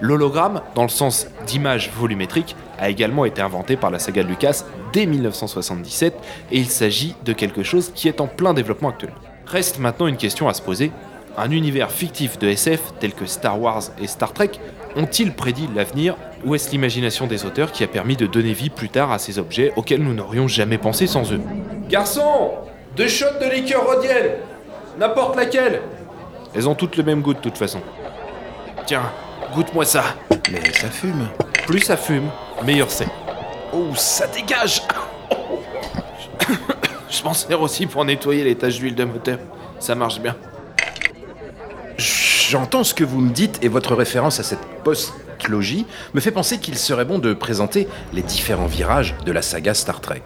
L'hologramme, 0.01 0.61
dans 0.75 0.83
le 0.83 0.89
sens 0.89 1.27
d'image 1.45 1.91
volumétrique, 1.97 2.57
a 2.77 2.89
également 2.89 3.23
été 3.23 3.41
inventé 3.41 3.77
par 3.77 3.89
la 3.89 3.99
saga 3.99 4.21
Lucas 4.21 4.63
dès 4.91 5.05
1977 5.05 6.13
et 6.51 6.57
il 6.57 6.67
s'agit 6.67 7.15
de 7.23 7.31
quelque 7.31 7.63
chose 7.63 7.91
qui 7.95 8.07
est 8.09 8.19
en 8.19 8.27
plein 8.27 8.53
développement 8.53 8.89
actuel. 8.89 9.13
Reste 9.45 9.79
maintenant 9.79 10.07
une 10.07 10.17
question 10.17 10.49
à 10.49 10.53
se 10.53 10.61
poser, 10.61 10.91
un 11.37 11.51
univers 11.51 11.91
fictif 11.91 12.39
de 12.39 12.47
SF 12.47 12.81
tel 12.99 13.13
que 13.13 13.27
Star 13.27 13.61
Wars 13.61 13.83
et 14.01 14.07
Star 14.07 14.33
Trek 14.33 14.51
ont-ils 14.95 15.31
prédit 15.31 15.69
l'avenir 15.75 16.15
ou 16.43 16.55
est-ce 16.55 16.71
l'imagination 16.71 17.27
des 17.27 17.45
auteurs 17.45 17.71
qui 17.71 17.83
a 17.83 17.87
permis 17.87 18.15
de 18.15 18.25
donner 18.25 18.53
vie 18.53 18.71
plus 18.71 18.89
tard 18.89 19.11
à 19.11 19.19
ces 19.19 19.37
objets 19.37 19.71
auxquels 19.75 20.01
nous 20.01 20.15
n'aurions 20.15 20.47
jamais 20.47 20.79
pensé 20.79 21.05
sans 21.05 21.31
eux? 21.31 21.41
Garçon 21.89 22.51
Deux 22.95 23.07
shots 23.07 23.39
de 23.39 23.53
liqueur 23.53 23.85
rodienne 23.85 24.31
N'importe 24.99 25.35
laquelle 25.35 25.81
Elles 26.55 26.67
ont 26.67 26.75
toutes 26.75 26.97
le 26.97 27.03
même 27.03 27.21
goût 27.21 27.35
de 27.35 27.39
toute 27.39 27.57
façon. 27.57 27.81
Tiens, 28.87 29.11
goûte-moi 29.53 29.85
ça 29.85 30.03
Mais 30.51 30.73
ça 30.73 30.89
fume. 30.89 31.27
Plus 31.67 31.81
ça 31.81 31.97
fume, 31.97 32.29
meilleur 32.65 32.89
c'est. 32.89 33.07
Oh, 33.73 33.93
ça 33.95 34.25
dégage 34.27 34.81
Je 37.09 37.23
m'en 37.23 37.33
sers 37.33 37.61
aussi 37.61 37.85
pour 37.85 38.03
nettoyer 38.05 38.43
les 38.43 38.55
taches 38.55 38.79
d'huile 38.79 38.95
de 38.95 39.03
moteur. 39.03 39.37
Ça 39.79 39.93
marche 39.93 40.19
bien. 40.19 40.35
J'entends 42.49 42.85
ce 42.85 42.93
que 42.93 43.03
vous 43.03 43.19
me 43.19 43.31
dites 43.31 43.59
et 43.61 43.67
votre 43.67 43.93
référence 43.93 44.39
à 44.39 44.43
cette 44.43 44.65
post-logie 44.85 45.85
me 46.13 46.21
fait 46.21 46.31
penser 46.31 46.59
qu'il 46.59 46.77
serait 46.77 47.03
bon 47.03 47.19
de 47.19 47.33
présenter 47.33 47.89
les 48.13 48.21
différents 48.21 48.67
virages 48.67 49.15
de 49.25 49.33
la 49.33 49.41
saga 49.41 49.73
Star 49.73 49.99
Trek. 49.99 50.21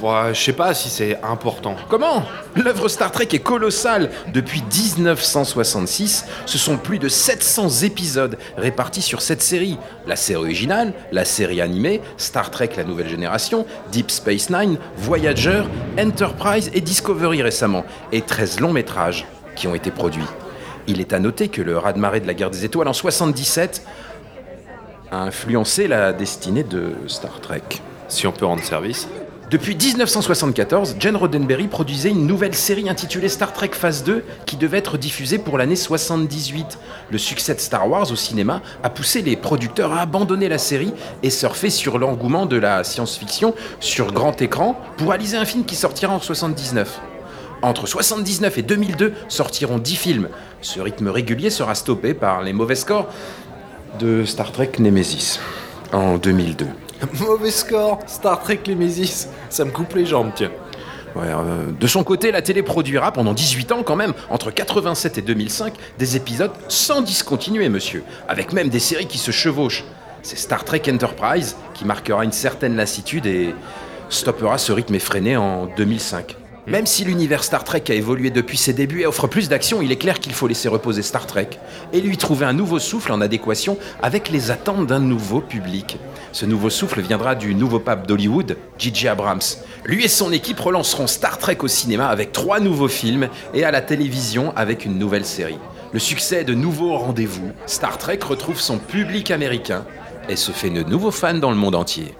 Ouais, 0.00 0.32
je 0.32 0.40
sais 0.40 0.54
pas 0.54 0.72
si 0.72 0.88
c'est 0.88 1.22
important. 1.22 1.76
Comment? 1.90 2.22
L'œuvre 2.56 2.88
Star 2.88 3.12
Trek 3.12 3.28
est 3.30 3.40
colossale. 3.40 4.08
Depuis 4.32 4.62
1966, 4.62 6.24
ce 6.46 6.56
sont 6.56 6.78
plus 6.78 6.98
de 6.98 7.10
700 7.10 7.82
épisodes 7.82 8.38
répartis 8.56 9.02
sur 9.02 9.20
cette 9.20 9.42
série. 9.42 9.76
La 10.06 10.16
série 10.16 10.38
originale, 10.38 10.94
la 11.12 11.26
série 11.26 11.60
animée, 11.60 12.00
Star 12.16 12.50
Trek 12.50 12.70
La 12.78 12.84
Nouvelle 12.84 13.10
Génération, 13.10 13.66
Deep 13.92 14.10
Space 14.10 14.48
Nine, 14.48 14.78
Voyager, 14.96 15.64
Enterprise 15.98 16.70
et 16.72 16.80
Discovery 16.80 17.42
récemment, 17.42 17.84
et 18.12 18.22
13 18.22 18.60
longs 18.60 18.72
métrages 18.72 19.26
qui 19.56 19.68
ont 19.68 19.74
été 19.74 19.90
produits. 19.90 20.24
Il 20.88 21.02
est 21.02 21.12
à 21.12 21.18
noter 21.18 21.48
que 21.48 21.60
le 21.60 21.76
raz-de-marée 21.76 22.20
de 22.20 22.26
la 22.26 22.32
guerre 22.32 22.50
des 22.50 22.64
étoiles 22.64 22.88
en 22.88 22.94
77 22.94 23.84
a 25.10 25.18
influencé 25.18 25.86
la 25.86 26.14
destinée 26.14 26.64
de 26.64 26.92
Star 27.08 27.40
Trek. 27.42 27.62
Si 28.08 28.26
on 28.26 28.32
peut 28.32 28.46
rendre 28.46 28.64
service. 28.64 29.06
Depuis 29.50 29.76
1974, 29.76 30.96
Gene 30.98 31.16
Roddenberry 31.16 31.68
produisait 31.68 32.08
une 32.08 32.26
nouvelle 32.26 32.54
série 32.54 32.88
intitulée 32.88 33.28
Star 33.28 33.52
Trek 33.52 33.70
Phase 33.72 34.02
2 34.02 34.24
qui 34.46 34.56
devait 34.56 34.78
être 34.78 34.96
diffusée 34.96 35.36
pour 35.36 35.58
l'année 35.58 35.76
78. 35.76 36.78
Le 37.10 37.18
succès 37.18 37.54
de 37.54 37.60
Star 37.60 37.88
Wars 37.88 38.10
au 38.10 38.16
cinéma 38.16 38.62
a 38.82 38.88
poussé 38.88 39.20
les 39.20 39.36
producteurs 39.36 39.92
à 39.92 40.00
abandonner 40.00 40.48
la 40.48 40.58
série 40.58 40.94
et 41.22 41.28
surfer 41.28 41.68
sur 41.68 41.98
l'engouement 41.98 42.46
de 42.46 42.56
la 42.56 42.82
science-fiction 42.82 43.54
sur 43.80 44.12
grand 44.12 44.40
écran 44.40 44.80
pour 44.96 45.10
réaliser 45.10 45.36
un 45.36 45.44
film 45.44 45.66
qui 45.66 45.76
sortira 45.76 46.14
en 46.14 46.20
79. 46.20 46.98
Entre 47.62 47.86
79 47.86 48.58
et 48.58 48.62
2002 48.62 49.14
sortiront 49.28 49.78
10 49.78 49.96
films. 49.96 50.28
Ce 50.60 50.80
rythme 50.80 51.08
régulier 51.08 51.50
sera 51.50 51.74
stoppé 51.74 52.14
par 52.14 52.42
les 52.42 52.52
mauvais 52.52 52.76
scores 52.76 53.08
de 53.98 54.24
Star 54.24 54.52
Trek 54.52 54.72
Nemesis 54.78 55.40
en 55.92 56.18
2002. 56.18 56.66
Mauvais 57.20 57.50
score, 57.50 58.00
Star 58.06 58.42
Trek 58.42 58.60
Nemesis, 58.66 59.28
ça 59.50 59.64
me 59.64 59.70
coupe 59.70 59.94
les 59.94 60.06
jambes, 60.06 60.30
tiens. 60.34 60.50
euh, 61.24 61.70
de 61.78 61.86
son 61.86 62.04
côté, 62.04 62.30
la 62.30 62.42
télé 62.42 62.62
produira 62.62 63.12
pendant 63.12 63.34
18 63.34 63.72
ans 63.72 63.82
quand 63.82 63.96
même, 63.96 64.12
entre 64.30 64.50
87 64.50 65.18
et 65.18 65.22
2005, 65.22 65.74
des 65.98 66.16
épisodes 66.16 66.52
sans 66.68 67.00
discontinuer, 67.00 67.68
monsieur, 67.68 68.02
avec 68.28 68.52
même 68.52 68.68
des 68.68 68.80
séries 68.80 69.06
qui 69.06 69.18
se 69.18 69.30
chevauchent. 69.30 69.84
C'est 70.22 70.38
Star 70.38 70.64
Trek 70.64 70.82
Enterprise 70.90 71.56
qui 71.74 71.84
marquera 71.84 72.24
une 72.24 72.32
certaine 72.32 72.76
lassitude 72.76 73.26
et 73.26 73.54
stoppera 74.10 74.58
ce 74.58 74.72
rythme 74.72 74.94
effréné 74.94 75.36
en 75.36 75.66
2005. 75.66 76.36
Même 76.68 76.84
si 76.84 77.02
l'univers 77.02 77.44
Star 77.44 77.64
Trek 77.64 77.84
a 77.88 77.94
évolué 77.94 78.28
depuis 78.28 78.58
ses 78.58 78.74
débuts 78.74 79.00
et 79.00 79.06
offre 79.06 79.26
plus 79.26 79.48
d'action, 79.48 79.80
il 79.80 79.90
est 79.90 79.96
clair 79.96 80.20
qu'il 80.20 80.34
faut 80.34 80.46
laisser 80.46 80.68
reposer 80.68 81.00
Star 81.00 81.26
Trek 81.26 81.48
et 81.94 82.00
lui 82.02 82.18
trouver 82.18 82.44
un 82.44 82.52
nouveau 82.52 82.78
souffle 82.78 83.10
en 83.10 83.22
adéquation 83.22 83.78
avec 84.02 84.28
les 84.28 84.50
attentes 84.50 84.86
d'un 84.86 84.98
nouveau 84.98 85.40
public. 85.40 85.96
Ce 86.32 86.44
nouveau 86.44 86.68
souffle 86.68 87.00
viendra 87.00 87.34
du 87.34 87.54
nouveau 87.54 87.78
pape 87.78 88.06
d'Hollywood, 88.06 88.58
J.J. 88.76 89.08
Abrams. 89.08 89.40
Lui 89.86 90.04
et 90.04 90.08
son 90.08 90.30
équipe 90.30 90.60
relanceront 90.60 91.06
Star 91.06 91.38
Trek 91.38 91.56
au 91.60 91.68
cinéma 91.68 92.08
avec 92.08 92.32
trois 92.32 92.60
nouveaux 92.60 92.88
films 92.88 93.30
et 93.54 93.64
à 93.64 93.70
la 93.70 93.80
télévision 93.80 94.52
avec 94.54 94.84
une 94.84 94.98
nouvelle 94.98 95.24
série. 95.24 95.58
Le 95.94 95.98
succès 95.98 96.44
de 96.44 96.52
nouveaux 96.52 96.98
rendez-vous, 96.98 97.50
Star 97.64 97.96
Trek 97.96 98.18
retrouve 98.22 98.60
son 98.60 98.76
public 98.76 99.30
américain 99.30 99.86
et 100.28 100.36
se 100.36 100.52
fait 100.52 100.68
de 100.68 100.82
nouveaux 100.82 101.12
fans 101.12 101.32
dans 101.32 101.50
le 101.50 101.56
monde 101.56 101.74
entier. 101.74 102.14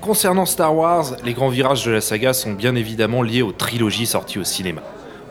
Concernant 0.00 0.46
Star 0.46 0.74
Wars, 0.74 1.16
les 1.26 1.34
grands 1.34 1.50
virages 1.50 1.84
de 1.84 1.90
la 1.90 2.00
saga 2.00 2.32
sont 2.32 2.52
bien 2.52 2.74
évidemment 2.74 3.20
liés 3.20 3.42
aux 3.42 3.52
trilogies 3.52 4.06
sorties 4.06 4.38
au 4.38 4.44
cinéma. 4.44 4.80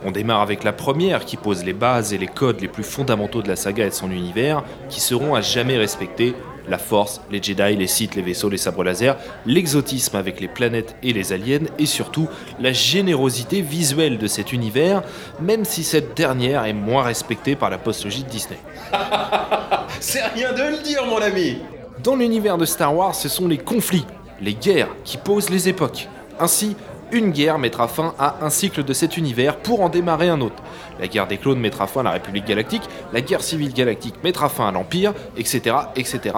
On 0.05 0.11
démarre 0.11 0.41
avec 0.41 0.63
la 0.63 0.73
première 0.73 1.25
qui 1.25 1.37
pose 1.37 1.65
les 1.65 1.73
bases 1.73 2.13
et 2.13 2.19
les 2.19 2.27
codes 2.27 2.61
les 2.61 2.67
plus 2.67 2.83
fondamentaux 2.83 3.41
de 3.41 3.47
la 3.47 3.55
saga 3.55 3.87
et 3.87 3.89
de 3.89 3.95
son 3.95 4.11
univers, 4.11 4.63
qui 4.87 5.01
seront 5.01 5.33
à 5.33 5.41
jamais 5.41 5.75
respectés 5.75 6.35
la 6.67 6.77
force, 6.77 7.19
les 7.31 7.41
Jedi, 7.41 7.77
les 7.77 7.87
Sith, 7.87 8.13
les 8.15 8.21
vaisseaux, 8.21 8.47
les 8.47 8.57
sabres 8.57 8.83
laser, 8.83 9.17
l'exotisme 9.47 10.15
avec 10.15 10.39
les 10.39 10.47
planètes 10.47 10.95
et 11.01 11.13
les 11.13 11.33
aliens, 11.33 11.65
et 11.79 11.87
surtout 11.87 12.27
la 12.59 12.71
générosité 12.71 13.61
visuelle 13.61 14.19
de 14.19 14.27
cet 14.27 14.53
univers, 14.53 15.01
même 15.41 15.65
si 15.65 15.83
cette 15.83 16.15
dernière 16.15 16.65
est 16.65 16.73
moins 16.73 17.01
respectée 17.01 17.55
par 17.55 17.71
la 17.71 17.79
postologie 17.79 18.23
de 18.23 18.29
Disney. 18.29 18.59
C'est 19.99 20.25
rien 20.27 20.53
de 20.53 20.77
le 20.77 20.83
dire, 20.83 21.07
mon 21.07 21.17
ami 21.17 21.57
Dans 22.03 22.15
l'univers 22.15 22.59
de 22.59 22.65
Star 22.65 22.95
Wars, 22.95 23.15
ce 23.15 23.27
sont 23.27 23.47
les 23.47 23.57
conflits 23.57 24.05
les 24.41 24.53
guerres 24.53 24.89
qui 25.03 25.17
posent 25.17 25.49
les 25.49 25.69
époques. 25.69 26.07
Ainsi, 26.39 26.75
une 27.11 27.31
guerre 27.31 27.57
mettra 27.57 27.87
fin 27.87 28.13
à 28.19 28.37
un 28.41 28.49
cycle 28.49 28.83
de 28.83 28.93
cet 28.93 29.17
univers 29.17 29.57
pour 29.57 29.81
en 29.81 29.89
démarrer 29.89 30.29
un 30.29 30.41
autre. 30.41 30.61
La 30.99 31.07
guerre 31.07 31.27
des 31.27 31.37
clones 31.37 31.59
mettra 31.59 31.87
fin 31.87 32.01
à 32.01 32.03
la 32.03 32.11
République 32.11 32.45
galactique, 32.45 32.83
la 33.13 33.21
guerre 33.21 33.41
civile 33.41 33.73
galactique 33.73 34.23
mettra 34.23 34.47
fin 34.49 34.67
à 34.67 34.71
l'Empire, 34.71 35.13
etc., 35.35 35.75
etc. 35.95 36.35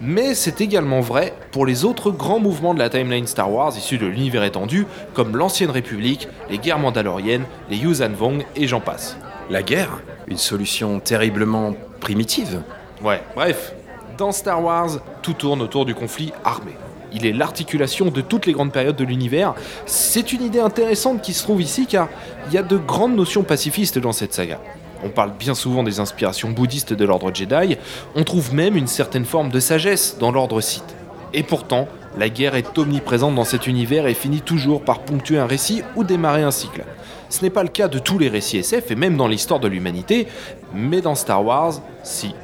Mais 0.00 0.34
c'est 0.34 0.60
également 0.60 1.00
vrai 1.00 1.34
pour 1.52 1.66
les 1.66 1.84
autres 1.84 2.10
grands 2.10 2.38
mouvements 2.38 2.74
de 2.74 2.78
la 2.78 2.88
timeline 2.88 3.26
Star 3.26 3.52
Wars 3.52 3.76
issus 3.76 3.98
de 3.98 4.06
l'univers 4.06 4.44
étendu, 4.44 4.86
comme 5.12 5.36
l'Ancienne 5.36 5.70
République, 5.70 6.28
les 6.48 6.58
guerres 6.58 6.78
mandaloriennes, 6.78 7.44
les 7.68 7.76
Yuuzhan 7.76 8.12
Vong 8.16 8.44
et 8.56 8.66
j'en 8.66 8.80
passe. 8.80 9.16
La 9.50 9.62
guerre 9.62 10.00
Une 10.26 10.38
solution 10.38 11.00
terriblement 11.00 11.74
primitive 12.00 12.62
Ouais, 13.02 13.22
bref, 13.34 13.74
dans 14.16 14.32
Star 14.32 14.62
Wars, 14.62 15.00
tout 15.20 15.34
tourne 15.34 15.60
autour 15.60 15.84
du 15.84 15.94
conflit 15.94 16.32
armé 16.44 16.72
il 17.14 17.26
est 17.26 17.32
l'articulation 17.32 18.06
de 18.06 18.20
toutes 18.20 18.46
les 18.46 18.52
grandes 18.52 18.72
périodes 18.72 18.96
de 18.96 19.04
l'univers. 19.04 19.54
C'est 19.86 20.32
une 20.32 20.42
idée 20.42 20.60
intéressante 20.60 21.22
qui 21.22 21.32
se 21.32 21.42
trouve 21.42 21.62
ici 21.62 21.86
car 21.86 22.08
il 22.48 22.54
y 22.54 22.58
a 22.58 22.62
de 22.62 22.76
grandes 22.76 23.16
notions 23.16 23.42
pacifistes 23.42 23.98
dans 23.98 24.12
cette 24.12 24.34
saga. 24.34 24.60
On 25.04 25.10
parle 25.10 25.32
bien 25.38 25.54
souvent 25.54 25.82
des 25.82 26.00
inspirations 26.00 26.50
bouddhistes 26.50 26.94
de 26.94 27.04
l'ordre 27.04 27.30
Jedi, 27.32 27.76
on 28.14 28.24
trouve 28.24 28.54
même 28.54 28.76
une 28.76 28.86
certaine 28.86 29.26
forme 29.26 29.50
de 29.50 29.60
sagesse 29.60 30.16
dans 30.18 30.32
l'ordre 30.32 30.60
Sith. 30.60 30.94
Et 31.34 31.42
pourtant, 31.42 31.88
la 32.16 32.28
guerre 32.28 32.54
est 32.54 32.78
omniprésente 32.78 33.34
dans 33.34 33.44
cet 33.44 33.66
univers 33.66 34.06
et 34.06 34.14
finit 34.14 34.40
toujours 34.40 34.82
par 34.82 35.00
ponctuer 35.00 35.38
un 35.38 35.46
récit 35.46 35.82
ou 35.96 36.04
démarrer 36.04 36.42
un 36.42 36.50
cycle. 36.50 36.84
Ce 37.28 37.42
n'est 37.42 37.50
pas 37.50 37.64
le 37.64 37.68
cas 37.68 37.88
de 37.88 37.98
tous 37.98 38.18
les 38.18 38.28
récits 38.28 38.58
SF 38.58 38.92
et 38.92 38.94
même 38.94 39.16
dans 39.16 39.28
l'histoire 39.28 39.60
de 39.60 39.68
l'humanité, 39.68 40.28
mais 40.72 41.00
dans 41.00 41.16
Star 41.16 41.44
Wars, 41.44 41.74
si. 42.02 42.34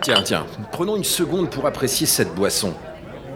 Tiens, 0.00 0.22
tiens, 0.24 0.46
prenons 0.72 0.96
une 0.96 1.04
seconde 1.04 1.50
pour 1.50 1.66
apprécier 1.66 2.06
cette 2.06 2.34
boisson 2.34 2.72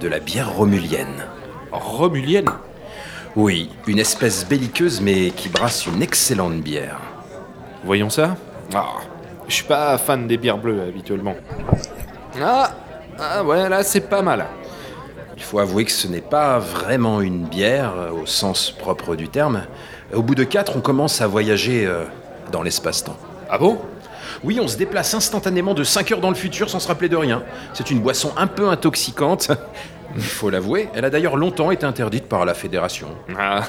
de 0.01 0.09
la 0.09 0.19
bière 0.19 0.53
romulienne. 0.55 1.27
Romulienne 1.71 2.49
Oui, 3.37 3.71
une 3.87 3.99
espèce 3.99 4.47
belliqueuse 4.49 5.01
mais 5.01 5.31
qui 5.31 5.49
brasse 5.49 5.87
une 5.87 6.03
excellente 6.03 6.61
bière. 6.61 6.99
Voyons 7.85 8.11
ça. 8.11 8.37
Ah, 8.75 8.95
je 9.47 9.55
suis 9.55 9.65
pas 9.65 9.97
fan 9.99 10.27
des 10.27 10.39
bières 10.39 10.59
bleues 10.59 10.83
habituellement. 10.83 11.37
Ah, 12.41 12.71
ah 13.19 13.45
ouais, 13.45 13.69
là 13.69 13.83
c'est 13.83 14.09
pas 14.09 14.23
mal. 14.23 14.47
Il 15.37 15.43
faut 15.43 15.59
avouer 15.59 15.85
que 15.85 15.93
ce 15.93 16.09
n'est 16.09 16.21
pas 16.21 16.59
vraiment 16.59 17.21
une 17.21 17.45
bière 17.45 17.93
au 18.13 18.27
sens 18.27 18.71
propre 18.71 19.17
du 19.17 19.29
terme. 19.29 19.63
Au 20.15 20.23
bout 20.23 20.35
de 20.35 20.45
quatre, 20.45 20.77
on 20.77 20.81
commence 20.81 21.21
à 21.21 21.27
voyager 21.27 21.87
euh, 21.87 22.05
dans 22.53 22.63
l'espace-temps. 22.63 23.17
Ah 23.49 23.59
bon? 23.59 23.79
Oui, 24.45 24.59
on 24.61 24.69
se 24.69 24.77
déplace 24.77 25.15
instantanément 25.15 25.75
de 25.75 25.85
5 25.85 26.13
heures 26.13 26.21
dans 26.21 26.31
le 26.31 26.35
futur 26.35 26.71
sans 26.71 26.81
se 26.81 26.89
rappeler 26.89 27.09
de 27.09 27.17
rien. 27.17 27.43
C'est 27.75 27.91
une 27.91 28.01
boisson 28.01 28.33
un 28.37 28.47
peu 28.47 28.69
intoxicante. 28.69 29.51
Il 30.17 30.23
faut 30.23 30.51
l'avouer, 30.51 30.89
elle 30.95 31.05
a 31.05 31.11
d'ailleurs 31.11 31.37
longtemps 31.37 31.71
été 31.71 31.87
interdite 31.87 32.29
par 32.29 32.45
la 32.45 32.55
fédération. 32.55 33.09
Ah, 33.39 33.63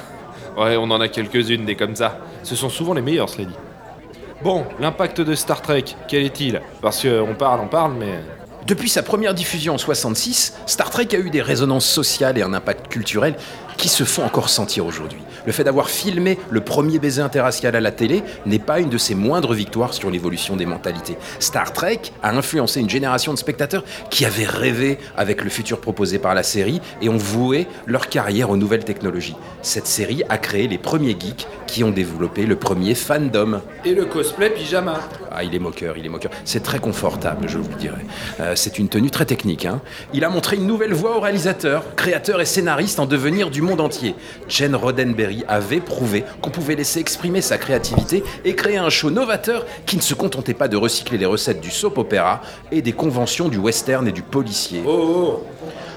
ouais, 0.58 0.76
on 0.76 0.90
en 0.90 1.00
a 1.00 1.08
quelques-unes 1.08 1.64
des 1.64 1.76
comme 1.76 1.94
ça. 1.94 2.18
Ce 2.42 2.56
sont 2.56 2.68
souvent 2.68 2.94
les 2.94 3.02
meilleures, 3.02 3.28
cela 3.28 3.44
dit. 3.44 3.56
Bon, 4.42 4.66
l'impact 4.80 5.20
de 5.20 5.36
Star 5.36 5.62
Trek, 5.62 5.84
quel 6.08 6.24
est-il? 6.24 6.60
Parce 6.80 7.06
qu'on 7.06 7.34
parle, 7.34 7.60
on 7.60 7.68
parle, 7.68 7.92
mais 7.96 8.18
depuis 8.66 8.88
sa 8.88 9.02
première 9.02 9.34
diffusion 9.34 9.74
en 9.74 9.78
66, 9.78 10.54
Star 10.66 10.90
Trek 10.90 11.08
a 11.12 11.18
eu 11.18 11.30
des 11.30 11.42
résonances 11.42 11.86
sociales 11.86 12.38
et 12.38 12.42
un 12.42 12.54
impact 12.54 12.88
culturel 12.88 13.34
qui 13.76 13.88
se 13.88 14.04
font 14.04 14.22
encore 14.24 14.48
sentir 14.48 14.86
aujourd'hui. 14.86 15.20
Le 15.44 15.50
fait 15.50 15.64
d'avoir 15.64 15.90
filmé 15.90 16.38
le 16.50 16.60
premier 16.60 17.00
baiser 17.00 17.20
interracial 17.20 17.74
à 17.74 17.80
la 17.80 17.90
télé 17.90 18.22
n'est 18.46 18.60
pas 18.60 18.78
une 18.78 18.90
de 18.90 18.98
ses 18.98 19.16
moindres 19.16 19.54
victoires 19.54 19.92
sur 19.92 20.10
l'évolution 20.10 20.54
des 20.54 20.66
mentalités. 20.66 21.16
Star 21.40 21.72
Trek 21.72 22.00
a 22.22 22.30
influencé 22.30 22.80
une 22.80 22.88
génération 22.88 23.34
de 23.34 23.38
spectateurs 23.38 23.82
qui 24.10 24.24
avaient 24.24 24.46
rêvé 24.46 24.98
avec 25.16 25.42
le 25.42 25.50
futur 25.50 25.80
proposé 25.80 26.20
par 26.20 26.34
la 26.34 26.44
série 26.44 26.80
et 27.00 27.08
ont 27.08 27.16
voué 27.16 27.66
leur 27.86 28.08
carrière 28.08 28.50
aux 28.50 28.56
nouvelles 28.56 28.84
technologies. 28.84 29.34
Cette 29.62 29.88
série 29.88 30.22
a 30.28 30.38
créé 30.38 30.68
les 30.68 30.78
premiers 30.78 31.16
geeks 31.18 31.48
qui 31.66 31.82
ont 31.82 31.90
développé 31.90 32.46
le 32.46 32.56
premier 32.56 32.94
fandom. 32.94 33.62
Et 33.84 33.94
le 33.94 34.04
cosplay 34.04 34.50
pyjama. 34.50 35.00
Ah, 35.30 35.42
il 35.42 35.54
est 35.54 35.58
moqueur, 35.58 35.96
il 35.96 36.06
est 36.06 36.10
moqueur. 36.10 36.30
C'est 36.44 36.62
très 36.62 36.78
confortable, 36.78 37.48
je 37.48 37.58
vous 37.58 37.70
le 37.70 37.76
dirais. 37.76 38.04
Euh, 38.40 38.51
c'est 38.56 38.78
une 38.78 38.88
tenue 38.88 39.10
très 39.10 39.24
technique. 39.24 39.66
Hein. 39.66 39.80
Il 40.12 40.24
a 40.24 40.28
montré 40.28 40.56
une 40.56 40.66
nouvelle 40.66 40.92
voie 40.92 41.16
au 41.16 41.20
réalisateur, 41.20 41.94
créateur 41.96 42.40
et 42.40 42.44
scénariste 42.44 42.98
en 42.98 43.06
devenir 43.06 43.50
du 43.50 43.62
monde 43.62 43.80
entier. 43.80 44.14
Jen 44.48 44.74
Roddenberry 44.74 45.44
avait 45.48 45.80
prouvé 45.80 46.24
qu'on 46.40 46.50
pouvait 46.50 46.74
laisser 46.74 47.00
exprimer 47.00 47.40
sa 47.40 47.58
créativité 47.58 48.22
et 48.44 48.54
créer 48.54 48.78
un 48.78 48.90
show 48.90 49.10
novateur 49.10 49.66
qui 49.86 49.96
ne 49.96 50.02
se 50.02 50.14
contentait 50.14 50.54
pas 50.54 50.68
de 50.68 50.76
recycler 50.76 51.18
les 51.18 51.26
recettes 51.26 51.60
du 51.60 51.70
soap 51.70 51.98
opéra 51.98 52.42
et 52.70 52.82
des 52.82 52.92
conventions 52.92 53.48
du 53.48 53.58
western 53.58 54.06
et 54.08 54.12
du 54.12 54.22
policier. 54.22 54.82
Oh, 54.86 55.42
oh. 55.44 55.46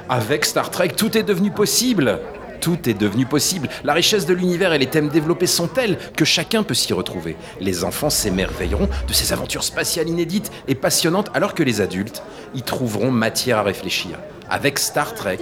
Avec 0.07 0.45
Star 0.45 0.69
Trek, 0.69 0.89
tout 0.89 1.17
est 1.17 1.23
devenu 1.23 1.51
possible 1.51 2.19
tout 2.59 2.89
est 2.89 2.93
devenu 2.93 3.25
possible. 3.25 3.69
La 3.83 3.93
richesse 3.93 4.25
de 4.25 4.33
l'univers 4.33 4.73
et 4.73 4.79
les 4.79 4.89
thèmes 4.89 5.09
développés 5.09 5.47
sont 5.47 5.67
tels 5.67 5.97
que 6.15 6.25
chacun 6.25 6.63
peut 6.63 6.73
s'y 6.73 6.93
retrouver. 6.93 7.35
Les 7.59 7.83
enfants 7.83 8.09
s'émerveilleront 8.09 8.89
de 9.07 9.13
ces 9.13 9.33
aventures 9.33 9.63
spatiales 9.63 10.09
inédites 10.09 10.51
et 10.67 10.75
passionnantes, 10.75 11.29
alors 11.33 11.53
que 11.53 11.63
les 11.63 11.81
adultes 11.81 12.23
y 12.53 12.61
trouveront 12.61 13.11
matière 13.11 13.59
à 13.59 13.63
réfléchir. 13.63 14.17
Avec 14.49 14.79
Star 14.79 15.13
Trek, 15.13 15.39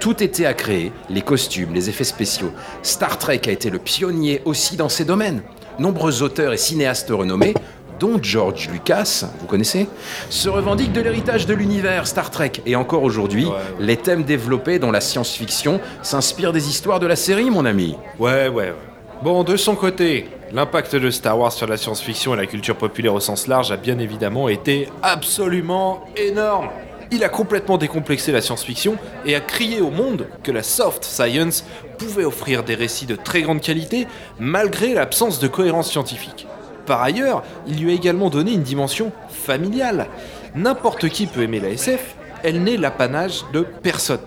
tout 0.00 0.22
était 0.22 0.46
à 0.46 0.54
créer, 0.54 0.92
les 1.10 1.22
costumes, 1.22 1.74
les 1.74 1.88
effets 1.88 2.04
spéciaux. 2.04 2.52
Star 2.82 3.18
Trek 3.18 3.42
a 3.46 3.50
été 3.50 3.70
le 3.70 3.78
pionnier 3.78 4.42
aussi 4.44 4.76
dans 4.76 4.88
ces 4.88 5.04
domaines. 5.04 5.42
Nombreux 5.78 6.22
auteurs 6.22 6.52
et 6.52 6.58
cinéastes 6.58 7.10
renommés 7.10 7.54
dont 7.98 8.18
George 8.20 8.68
Lucas, 8.72 9.24
vous 9.40 9.46
connaissez, 9.46 9.88
se 10.30 10.48
revendique 10.48 10.92
de 10.92 11.00
l'héritage 11.00 11.46
de 11.46 11.54
l'univers 11.54 12.06
Star 12.06 12.30
Trek. 12.30 12.52
Et 12.66 12.76
encore 12.76 13.02
aujourd'hui, 13.02 13.46
les 13.78 13.96
thèmes 13.96 14.24
développés 14.24 14.78
dans 14.78 14.90
la 14.90 15.00
science-fiction 15.00 15.80
s'inspirent 16.02 16.52
des 16.52 16.68
histoires 16.68 17.00
de 17.00 17.06
la 17.06 17.16
série, 17.16 17.50
mon 17.50 17.64
ami. 17.64 17.96
Ouais, 18.18 18.48
ouais. 18.48 18.74
Bon, 19.22 19.44
de 19.44 19.56
son 19.56 19.74
côté, 19.74 20.28
l'impact 20.52 20.94
de 20.94 21.10
Star 21.10 21.38
Wars 21.38 21.52
sur 21.52 21.66
la 21.66 21.76
science-fiction 21.76 22.34
et 22.34 22.36
la 22.36 22.46
culture 22.46 22.76
populaire 22.76 23.14
au 23.14 23.20
sens 23.20 23.46
large 23.46 23.72
a 23.72 23.76
bien 23.76 23.98
évidemment 23.98 24.48
été 24.48 24.88
absolument 25.02 26.04
énorme. 26.16 26.68
Il 27.12 27.22
a 27.22 27.28
complètement 27.28 27.78
décomplexé 27.78 28.32
la 28.32 28.40
science-fiction 28.40 28.96
et 29.24 29.36
a 29.36 29.40
crié 29.40 29.80
au 29.80 29.90
monde 29.90 30.26
que 30.42 30.50
la 30.50 30.62
soft 30.62 31.04
science 31.04 31.64
pouvait 31.98 32.24
offrir 32.24 32.64
des 32.64 32.74
récits 32.74 33.06
de 33.06 33.16
très 33.16 33.42
grande 33.42 33.60
qualité 33.60 34.06
malgré 34.38 34.92
l'absence 34.92 35.38
de 35.38 35.46
cohérence 35.46 35.90
scientifique. 35.90 36.46
Par 36.86 37.02
ailleurs, 37.02 37.42
il 37.66 37.82
lui 37.82 37.90
a 37.90 37.94
également 37.94 38.30
donné 38.30 38.52
une 38.52 38.62
dimension 38.62 39.12
familiale. 39.28 40.06
N'importe 40.54 41.08
qui 41.08 41.26
peut 41.26 41.42
aimer 41.42 41.60
la 41.60 41.70
SF, 41.70 42.16
elle 42.42 42.62
n'est 42.62 42.76
l'apanage 42.76 43.44
de 43.52 43.60
personne. 43.60 44.20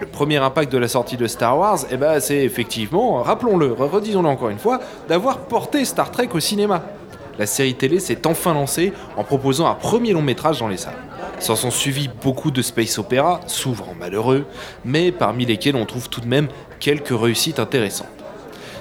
Le 0.00 0.06
premier 0.06 0.36
impact 0.36 0.70
de 0.70 0.78
la 0.78 0.86
sortie 0.86 1.16
de 1.16 1.26
Star 1.26 1.58
Wars, 1.58 1.78
eh 1.90 1.96
ben, 1.96 2.20
c'est 2.20 2.44
effectivement, 2.44 3.20
rappelons-le, 3.22 3.72
redisons-le 3.72 4.28
encore 4.28 4.50
une 4.50 4.58
fois, 4.58 4.78
d'avoir 5.08 5.38
porté 5.38 5.84
Star 5.84 6.12
Trek 6.12 6.28
au 6.32 6.40
cinéma. 6.40 6.84
La 7.36 7.46
série 7.46 7.74
télé 7.74 7.98
s'est 7.98 8.26
enfin 8.26 8.54
lancée 8.54 8.92
en 9.16 9.24
proposant 9.24 9.66
un 9.66 9.74
premier 9.74 10.12
long 10.12 10.22
métrage 10.22 10.60
dans 10.60 10.68
les 10.68 10.76
salles. 10.76 10.94
S'en 11.40 11.56
sont 11.56 11.70
suivis 11.70 12.08
beaucoup 12.22 12.50
de 12.50 12.62
space 12.62 12.98
opéra, 12.98 13.40
souvent 13.46 13.94
malheureux, 13.98 14.46
mais 14.84 15.12
parmi 15.12 15.46
lesquels 15.46 15.76
on 15.76 15.84
trouve 15.84 16.08
tout 16.08 16.20
de 16.20 16.26
même 16.26 16.48
quelques 16.80 17.16
réussites 17.16 17.58
intéressantes. 17.58 18.17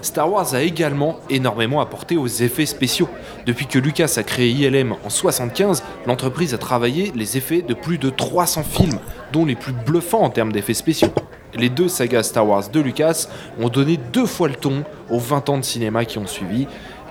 Star 0.01 0.31
Wars 0.31 0.53
a 0.53 0.61
également 0.61 1.19
énormément 1.29 1.81
apporté 1.81 2.17
aux 2.17 2.27
effets 2.27 2.65
spéciaux. 2.65 3.09
Depuis 3.45 3.67
que 3.67 3.79
Lucas 3.79 4.13
a 4.17 4.23
créé 4.23 4.49
ILM 4.49 4.95
en 5.03 5.09
75, 5.09 5.83
l'entreprise 6.05 6.53
a 6.53 6.57
travaillé 6.57 7.11
les 7.15 7.37
effets 7.37 7.61
de 7.61 7.73
plus 7.73 7.97
de 7.97 8.09
300 8.09 8.63
films, 8.63 8.99
dont 9.31 9.45
les 9.45 9.55
plus 9.55 9.73
bluffants 9.73 10.21
en 10.21 10.29
termes 10.29 10.51
d'effets 10.51 10.73
spéciaux. 10.73 11.11
Les 11.53 11.69
deux 11.69 11.87
sagas 11.87 12.23
Star 12.23 12.47
Wars 12.47 12.69
de 12.69 12.79
Lucas 12.79 13.27
ont 13.59 13.69
donné 13.69 13.97
deux 13.97 14.25
fois 14.25 14.47
le 14.47 14.55
ton 14.55 14.83
aux 15.09 15.19
20 15.19 15.49
ans 15.49 15.57
de 15.57 15.63
cinéma 15.63 16.05
qui 16.05 16.17
ont 16.17 16.27
suivi, 16.27 16.67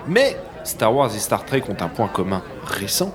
mais 0.07 0.37
Star 0.63 0.93
Wars 0.93 1.13
et 1.13 1.19
Star 1.19 1.45
Trek 1.45 1.63
ont 1.69 1.81
un 1.81 1.87
point 1.87 2.07
commun 2.07 2.43
récent. 2.65 3.13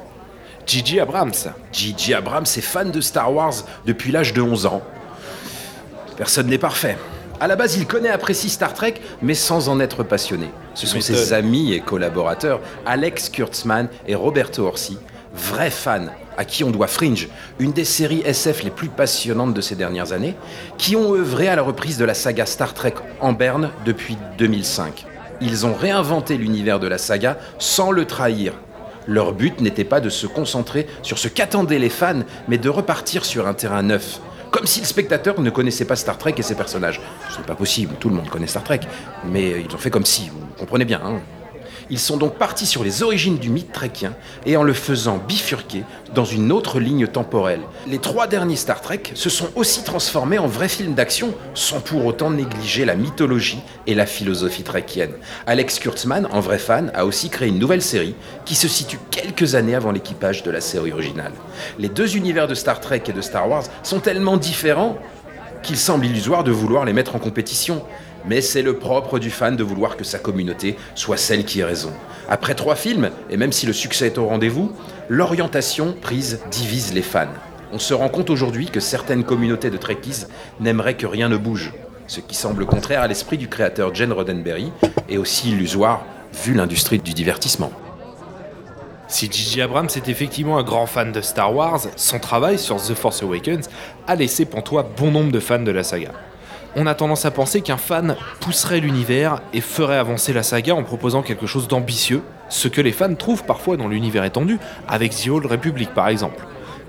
J.J. 0.67 1.01
Abrams. 1.01 1.33
J.J. 1.73 2.15
Abrams 2.15 2.45
est 2.45 2.61
fan 2.61 2.91
de 2.91 3.01
Star 3.01 3.33
Wars 3.33 3.55
depuis 3.85 4.13
l'âge 4.13 4.33
de 4.33 4.43
11 4.43 4.67
ans. 4.67 4.83
Personne 6.17 6.47
n'est 6.47 6.59
parfait. 6.59 6.97
À 7.43 7.49
la 7.49 7.57
base, 7.57 7.77
il 7.77 7.89
connaît 7.89 8.09
et 8.09 8.13
apprécie 8.13 8.49
Star 8.49 8.73
Trek, 8.73 8.95
mais 9.21 9.35
sans 9.35 9.69
en 9.69 9.81
être 9.81 10.05
passionné. 10.05 10.49
Ce 10.75 10.87
sont 10.87 11.01
ses 11.01 11.33
amis 11.33 11.73
et 11.73 11.81
collaborateurs, 11.81 12.61
Alex 12.87 13.31
Kurtzman 13.31 13.89
et 14.07 14.15
Roberto 14.15 14.65
Orsi, 14.65 14.97
vrais 15.35 15.73
fans 15.73 16.07
à 16.37 16.45
qui 16.45 16.63
on 16.63 16.71
doit 16.71 16.87
Fringe, 16.87 17.29
une 17.59 17.73
des 17.73 17.85
séries 17.85 18.23
SF 18.25 18.63
les 18.63 18.71
plus 18.71 18.91
passionnantes 18.91 19.55
de 19.55 19.61
ces 19.61 19.75
dernières 19.75 20.13
années, 20.13 20.37
qui 20.79 20.95
ont 20.95 21.17
œuvré 21.17 21.49
à 21.49 21.57
la 21.57 21.63
reprise 21.63 21.99
de 21.99 22.05
la 22.05 22.15
saga 22.15 22.47
Star 22.47 22.75
Trek 22.75 22.95
en 23.19 23.33
berne 23.33 23.71
depuis 23.85 24.17
2005. 24.39 25.05
Ils 25.41 25.67
ont 25.67 25.75
réinventé 25.75 26.37
l'univers 26.37 26.79
de 26.79 26.87
la 26.87 26.97
saga 26.97 27.39
sans 27.59 27.91
le 27.91 28.05
trahir. 28.05 28.53
Leur 29.09 29.33
but 29.33 29.61
n'était 29.61 29.83
pas 29.83 30.01
de 30.01 30.11
se 30.11 30.29
concentrer 30.29 30.87
sur 31.03 31.19
ce 31.19 31.27
qu'attendaient 31.27 31.81
les 31.81 31.89
fans, 31.89 32.23
mais 32.47 32.59
de 32.59 32.69
repartir 32.69 33.25
sur 33.25 33.49
un 33.49 33.55
terrain 33.55 33.83
neuf, 33.83 34.21
comme 34.53 34.67
si 34.67 34.81
le 34.81 34.87
spectateur 34.87 35.41
ne 35.41 35.51
connaissait 35.51 35.87
pas 35.87 35.97
Star 35.97 36.19
Trek 36.19 36.35
et 36.37 36.43
ses 36.43 36.55
personnages. 36.55 37.01
Ce 37.31 37.39
n'est 37.39 37.47
pas 37.47 37.57
possible, 37.57 37.95
tout 37.99 38.11
le 38.11 38.15
monde 38.15 38.29
connaît 38.29 38.47
Star 38.47 38.63
Trek, 38.63 38.81
mais 39.25 39.63
ils 39.63 39.75
ont 39.75 39.79
fait 39.79 39.91
comme 39.91 40.05
si, 40.05 40.29
vous 40.29 40.47
comprenez 40.57 40.85
bien. 40.85 41.01
Hein 41.05 41.21
ils 41.93 41.99
sont 41.99 42.17
donc 42.17 42.37
partis 42.37 42.65
sur 42.65 42.83
les 42.83 43.03
origines 43.03 43.37
du 43.37 43.51
mythe 43.51 43.71
trekien 43.71 44.15
et 44.47 44.57
en 44.57 44.63
le 44.63 44.73
faisant 44.73 45.19
bifurquer 45.19 45.85
dans 46.15 46.25
une 46.25 46.51
autre 46.51 46.81
ligne 46.81 47.07
temporelle. 47.07 47.61
Les 47.87 47.99
trois 47.99 48.27
derniers 48.27 48.57
Star 48.57 48.81
Trek 48.81 49.03
se 49.15 49.29
sont 49.29 49.51
aussi 49.57 49.85
transformés 49.85 50.39
en 50.39 50.47
vrais 50.47 50.71
films 50.71 50.95
d'action 50.95 51.35
sans 51.53 51.81
pour 51.81 52.07
autant 52.07 52.31
négliger 52.31 52.87
la 52.87 52.95
mythologie 52.95 53.61
et 53.87 53.95
la 53.95 54.07
philosophie 54.07 54.63
trekienne. 54.63 55.13
Alex 55.47 55.79
Kurtzman, 55.81 56.27
en 56.33 56.41
vrai 56.41 56.59
fan, 56.59 56.91
a 56.95 57.05
aussi 57.05 57.29
créé 57.29 57.51
une 57.51 57.59
nouvelle 57.59 57.83
série 57.83 58.15
qui 58.47 58.55
se 58.55 58.69
situe 58.69 58.99
quelques 59.11 59.55
années 59.55 59.75
avant 59.75 59.93
l'équipage 59.93 60.43
de 60.43 60.51
la 60.51 60.63
série 60.63 60.93
originale. 60.93 61.33
Les 61.79 61.91
deux 61.91 62.17
univers 62.17 62.49
de 62.49 62.55
Star 62.55 62.81
Trek 62.81 63.03
et 63.09 63.13
de 63.13 63.21
Star 63.21 63.51
Wars 63.51 63.65
sont 63.83 64.01
tellement 64.01 64.39
différents 64.39 64.97
qu'il 65.63 65.77
semble 65.77 66.07
illusoire 66.07 66.43
de 66.43 66.53
vouloir 66.53 66.87
les 66.87 66.95
mettre 66.95 67.17
en 67.17 67.19
compétition. 67.19 67.85
Mais 68.27 68.41
c'est 68.41 68.63
le 68.63 68.79
propre 68.79 69.19
du 69.19 69.31
fan 69.31 69.57
de 69.57 69.65
vouloir 69.65 69.97
que 69.97 70.05
sa 70.05 70.19
communauté 70.19 70.77
soit 70.95 71.17
celle 71.17 71.45
qui 71.45 71.61
ait 71.61 71.65
raison. 71.65 71.93
Après 72.29 72.55
trois 72.55 72.77
films, 72.77 73.11
et 73.31 73.37
même 73.37 73.53
si 73.53 73.67
le 73.67 73.73
succès 73.73 74.07
est 74.07 74.19
au 74.19 74.27
rendez-vous, 74.27 74.73
l'orientation 75.09 75.95
prise 76.01 76.41
divise 76.51 76.95
les 76.95 77.03
fans. 77.03 77.27
On 77.73 77.79
se 77.79 77.95
rend 77.95 78.09
compte 78.09 78.31
aujourd'hui 78.31 78.67
que 78.67 78.81
certaines 78.81 79.25
communautés 79.25 79.71
de 79.71 79.77
Trekkies 79.77 80.27
n'aimeraient 80.61 80.97
que 80.97 81.07
rien 81.07 81.29
ne 81.29 81.37
bouge, 81.37 81.73
ce 82.07 82.21
qui 82.21 82.35
semble 82.35 82.67
contraire 82.67 83.03
à 83.03 83.09
l'esprit 83.09 83.39
du 83.39 83.49
créateur 83.49 83.95
Jen 83.95 84.13
Roddenberry 84.13 84.71
et 85.09 85.19
aussi 85.19 85.51
illusoire 85.51 86.05
vu 86.45 86.55
l'industrie 86.55 86.99
du 86.99 87.13
divertissement. 87.13 87.73
Si 89.09 89.27
J.J. 89.31 89.63
Abrams 89.63 89.89
est 89.95 90.09
effectivement 90.09 90.59
un 90.59 90.63
grand 90.63 90.87
fan 90.87 91.13
de 91.13 91.21
Star 91.21 91.55
Wars, 91.55 91.81
son 91.97 92.19
travail 92.19 92.59
sur 92.59 92.77
The 92.77 92.95
Force 92.95 93.23
Awakens 93.23 93.69
a 94.07 94.15
laissé 94.15 94.47
pantois 94.47 94.89
bon 94.97 95.11
nombre 95.11 95.33
de 95.33 95.41
fans 95.41 95.59
de 95.59 95.71
la 95.71 95.83
saga 95.83 96.13
on 96.77 96.87
a 96.87 96.95
tendance 96.95 97.25
à 97.25 97.31
penser 97.31 97.61
qu'un 97.61 97.77
fan 97.77 98.17
pousserait 98.41 98.81
l'univers 98.81 99.41
et 99.53 99.61
ferait 99.61 99.99
avancer 99.99 100.33
la 100.33 100.43
saga 100.43 100.75
en 100.75 100.83
proposant 100.83 101.23
quelque 101.23 101.47
chose 101.47 101.69
d'ambitieux, 101.69 102.23
ce 102.49 102.69
que 102.69 102.81
les 102.81 102.93
fans 102.93 103.15
trouvent 103.15 103.45
parfois 103.45 103.77
dans 103.77 103.89
l'univers 103.89 104.25
étendu, 104.25 104.59
avec 104.89 105.15
The 105.15 105.29
Old 105.29 105.47
Republic 105.47 105.93
par 105.95 106.09
exemple. 106.09 106.45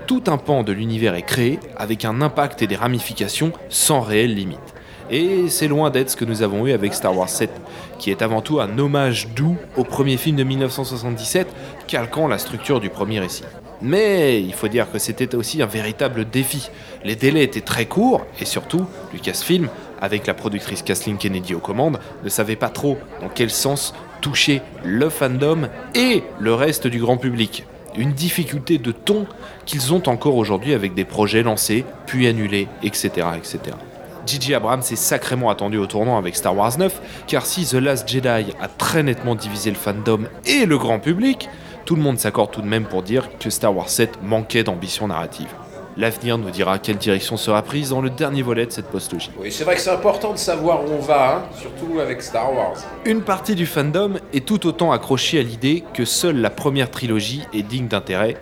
Tout 0.06 0.24
un 0.26 0.36
pan 0.36 0.62
de 0.62 0.72
l'univers 0.72 1.14
est 1.14 1.22
créé 1.22 1.58
avec 1.76 2.04
un 2.04 2.20
impact 2.20 2.62
et 2.62 2.66
des 2.66 2.76
ramifications 2.76 3.52
sans 3.68 4.00
réelle 4.00 4.34
limite. 4.34 4.74
Et 5.10 5.48
c'est 5.48 5.68
loin 5.68 5.90
d'être 5.90 6.10
ce 6.10 6.16
que 6.16 6.24
nous 6.24 6.42
avons 6.42 6.66
eu 6.66 6.72
avec 6.72 6.94
Star 6.94 7.16
Wars 7.16 7.28
7, 7.28 7.50
qui 7.98 8.10
est 8.10 8.22
avant 8.22 8.40
tout 8.40 8.60
un 8.60 8.78
hommage 8.78 9.28
doux 9.34 9.56
au 9.76 9.84
premier 9.84 10.16
film 10.16 10.36
de 10.36 10.44
1977, 10.44 11.46
calquant 11.86 12.26
la 12.26 12.38
structure 12.38 12.80
du 12.80 12.88
premier 12.90 13.20
récit. 13.20 13.44
Mais 13.84 14.40
il 14.40 14.54
faut 14.54 14.68
dire 14.68 14.90
que 14.90 14.98
c'était 14.98 15.34
aussi 15.34 15.60
un 15.60 15.66
véritable 15.66 16.24
défi. 16.24 16.70
Les 17.04 17.16
délais 17.16 17.44
étaient 17.44 17.60
très 17.60 17.84
courts 17.84 18.24
et 18.40 18.46
surtout, 18.46 18.86
Lucasfilm, 19.12 19.68
avec 20.00 20.26
la 20.26 20.32
productrice 20.32 20.82
Kathleen 20.82 21.18
Kennedy 21.18 21.54
aux 21.54 21.60
commandes, 21.60 21.98
ne 22.24 22.28
savait 22.30 22.56
pas 22.56 22.70
trop 22.70 22.96
dans 23.20 23.28
quel 23.28 23.50
sens 23.50 23.94
toucher 24.22 24.62
le 24.84 25.10
fandom 25.10 25.68
et 25.94 26.22
le 26.40 26.54
reste 26.54 26.86
du 26.86 26.98
grand 26.98 27.18
public. 27.18 27.66
Une 27.98 28.14
difficulté 28.14 28.78
de 28.78 28.90
ton 28.90 29.26
qu'ils 29.66 29.92
ont 29.92 30.02
encore 30.08 30.36
aujourd'hui 30.36 30.72
avec 30.72 30.94
des 30.94 31.04
projets 31.04 31.42
lancés, 31.42 31.84
puis 32.06 32.26
annulés, 32.26 32.68
etc. 32.82 33.10
etc. 33.36 33.76
J.J. 34.24 34.54
Abrams 34.54 34.80
est 34.80 34.96
sacrément 34.96 35.50
attendu 35.50 35.76
au 35.76 35.84
tournant 35.84 36.16
avec 36.16 36.36
Star 36.36 36.56
Wars 36.56 36.78
9, 36.78 37.26
car 37.26 37.44
si 37.44 37.66
The 37.66 37.74
Last 37.74 38.08
Jedi 38.08 38.46
a 38.58 38.68
très 38.78 39.02
nettement 39.02 39.34
divisé 39.34 39.68
le 39.68 39.76
fandom 39.76 40.20
et 40.46 40.64
le 40.64 40.78
grand 40.78 41.00
public, 41.00 41.50
tout 41.84 41.96
le 41.96 42.02
monde 42.02 42.18
s'accorde 42.18 42.50
tout 42.50 42.62
de 42.62 42.66
même 42.66 42.84
pour 42.84 43.02
dire 43.02 43.28
que 43.38 43.50
Star 43.50 43.76
Wars 43.76 43.88
7 43.88 44.22
manquait 44.22 44.64
d'ambition 44.64 45.08
narrative. 45.08 45.48
L'avenir 45.96 46.38
nous 46.38 46.50
dira 46.50 46.78
quelle 46.78 46.96
direction 46.96 47.36
sera 47.36 47.62
prise 47.62 47.90
dans 47.90 48.00
le 48.00 48.10
dernier 48.10 48.42
volet 48.42 48.66
de 48.66 48.72
cette 48.72 48.88
postlogie. 48.88 49.30
Oui, 49.38 49.52
c'est 49.52 49.62
vrai 49.62 49.76
que 49.76 49.80
c'est 49.80 49.90
important 49.90 50.32
de 50.32 50.38
savoir 50.38 50.82
où 50.82 50.88
on 50.90 51.00
va, 51.00 51.36
hein, 51.36 51.42
surtout 51.56 52.00
avec 52.00 52.20
Star 52.20 52.52
Wars. 52.52 52.74
Une 53.04 53.22
partie 53.22 53.54
du 53.54 53.66
fandom 53.66 54.14
est 54.32 54.44
tout 54.44 54.66
autant 54.66 54.90
accrochée 54.90 55.38
à 55.38 55.42
l'idée 55.42 55.84
que 55.92 56.04
seule 56.04 56.40
la 56.40 56.50
première 56.50 56.90
trilogie 56.90 57.44
est 57.52 57.62
digne 57.62 57.86
d'intérêt, 57.86 58.38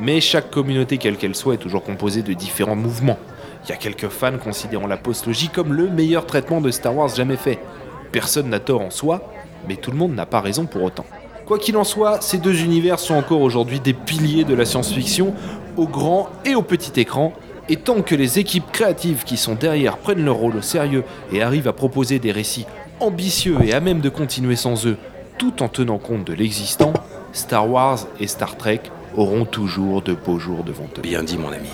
mais 0.00 0.20
chaque 0.20 0.50
communauté, 0.50 0.98
quelle 0.98 1.16
qu'elle 1.16 1.36
soit, 1.36 1.54
est 1.54 1.58
toujours 1.58 1.84
composée 1.84 2.22
de 2.22 2.32
différents 2.32 2.76
mouvements. 2.76 3.18
Il 3.64 3.70
y 3.70 3.72
a 3.72 3.76
quelques 3.76 4.08
fans 4.08 4.38
considérant 4.38 4.86
la 4.86 4.96
postlogie 4.96 5.48
comme 5.48 5.74
le 5.74 5.88
meilleur 5.88 6.26
traitement 6.26 6.60
de 6.60 6.70
Star 6.70 6.96
Wars 6.96 7.14
jamais 7.14 7.36
fait. 7.36 7.60
Personne 8.10 8.48
n'a 8.48 8.58
tort 8.58 8.80
en 8.80 8.90
soi, 8.90 9.30
mais 9.68 9.76
tout 9.76 9.92
le 9.92 9.96
monde 9.96 10.14
n'a 10.14 10.26
pas 10.26 10.40
raison 10.40 10.66
pour 10.66 10.82
autant. 10.82 11.06
Quoi 11.46 11.60
qu'il 11.60 11.76
en 11.76 11.84
soit, 11.84 12.22
ces 12.22 12.38
deux 12.38 12.64
univers 12.64 12.98
sont 12.98 13.14
encore 13.14 13.40
aujourd'hui 13.40 13.78
des 13.78 13.92
piliers 13.92 14.42
de 14.42 14.52
la 14.52 14.64
science-fiction, 14.64 15.32
au 15.76 15.86
grand 15.86 16.28
et 16.44 16.56
au 16.56 16.62
petit 16.62 17.00
écran, 17.00 17.32
et 17.68 17.76
tant 17.76 18.02
que 18.02 18.16
les 18.16 18.40
équipes 18.40 18.72
créatives 18.72 19.22
qui 19.22 19.36
sont 19.36 19.54
derrière 19.54 19.96
prennent 19.96 20.24
leur 20.24 20.34
rôle 20.34 20.56
au 20.56 20.62
sérieux 20.62 21.04
et 21.32 21.42
arrivent 21.42 21.68
à 21.68 21.72
proposer 21.72 22.18
des 22.18 22.32
récits 22.32 22.66
ambitieux 22.98 23.58
et 23.62 23.74
à 23.74 23.80
même 23.80 24.00
de 24.00 24.08
continuer 24.08 24.56
sans 24.56 24.86
eux, 24.86 24.96
tout 25.38 25.62
en 25.62 25.68
tenant 25.68 25.98
compte 25.98 26.24
de 26.24 26.32
l'existant, 26.32 26.92
Star 27.32 27.70
Wars 27.70 28.00
et 28.18 28.26
Star 28.26 28.56
Trek 28.56 28.80
auront 29.16 29.44
toujours 29.44 30.02
de 30.02 30.14
beaux 30.14 30.40
jours 30.40 30.64
devant 30.64 30.88
eux. 30.98 31.02
Bien 31.02 31.22
dit 31.22 31.38
mon 31.38 31.52
ami. 31.52 31.68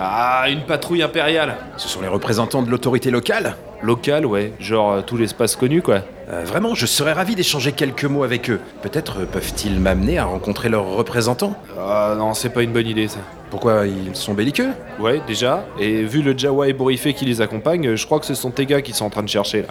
Ah, 0.00 0.46
une 0.48 0.62
patrouille 0.62 1.02
impériale 1.02 1.56
Ce 1.76 1.88
sont 1.88 2.00
les 2.00 2.08
représentants 2.08 2.62
de 2.62 2.70
l'autorité 2.70 3.10
locale? 3.12 3.54
Locale, 3.82 4.26
ouais, 4.26 4.52
genre 4.58 4.92
euh, 4.92 5.00
tout 5.02 5.16
l'espace 5.16 5.54
connu, 5.54 5.80
quoi. 5.80 6.00
Euh, 6.28 6.42
vraiment, 6.44 6.74
je 6.74 6.86
serais 6.86 7.12
ravi 7.12 7.36
d'échanger 7.36 7.70
quelques 7.70 8.04
mots 8.04 8.24
avec 8.24 8.50
eux. 8.50 8.60
Peut-être 8.82 9.20
euh, 9.20 9.26
peuvent-ils 9.26 9.78
m'amener 9.78 10.18
à 10.18 10.24
rencontrer 10.24 10.68
leurs 10.68 10.86
représentants? 10.86 11.54
Ah 11.78 12.14
non, 12.18 12.34
c'est 12.34 12.48
pas 12.48 12.62
une 12.62 12.72
bonne 12.72 12.88
idée, 12.88 13.06
ça. 13.06 13.18
Pourquoi 13.50 13.86
ils 13.86 14.16
sont 14.16 14.34
belliqueux? 14.34 14.70
Ouais, 14.98 15.20
déjà, 15.28 15.64
et 15.78 16.02
vu 16.02 16.22
le 16.22 16.36
Jawa 16.36 16.66
ébouriffé 16.68 17.14
qui 17.14 17.24
les 17.26 17.40
accompagne, 17.40 17.94
je 17.94 18.06
crois 18.06 18.18
que 18.18 18.26
ce 18.26 18.34
sont 18.34 18.50
tes 18.50 18.66
gars 18.66 18.82
qui 18.82 18.92
sont 18.92 19.04
en 19.04 19.10
train 19.10 19.22
de 19.22 19.28
chercher, 19.28 19.62
là. 19.62 19.68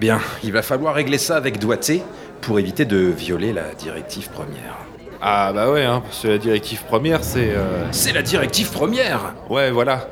Bien, 0.00 0.18
il 0.42 0.50
va 0.50 0.62
falloir 0.62 0.94
régler 0.94 1.18
ça 1.18 1.36
avec 1.36 1.60
doigté 1.60 2.02
pour 2.40 2.58
éviter 2.58 2.84
de 2.84 2.96
violer 2.96 3.52
la 3.52 3.72
directive 3.78 4.28
première. 4.30 4.78
Ah 5.20 5.52
bah 5.54 5.70
ouais, 5.70 5.84
hein, 5.84 6.02
parce 6.04 6.22
que 6.22 6.28
la 6.28 6.38
directive 6.38 6.82
première, 6.82 7.22
c'est... 7.22 7.50
euh, 7.50 7.84
C'est 7.92 8.12
la 8.12 8.22
directive 8.22 8.72
première 8.72 9.34
Ouais, 9.48 9.70
voilà. 9.70 10.08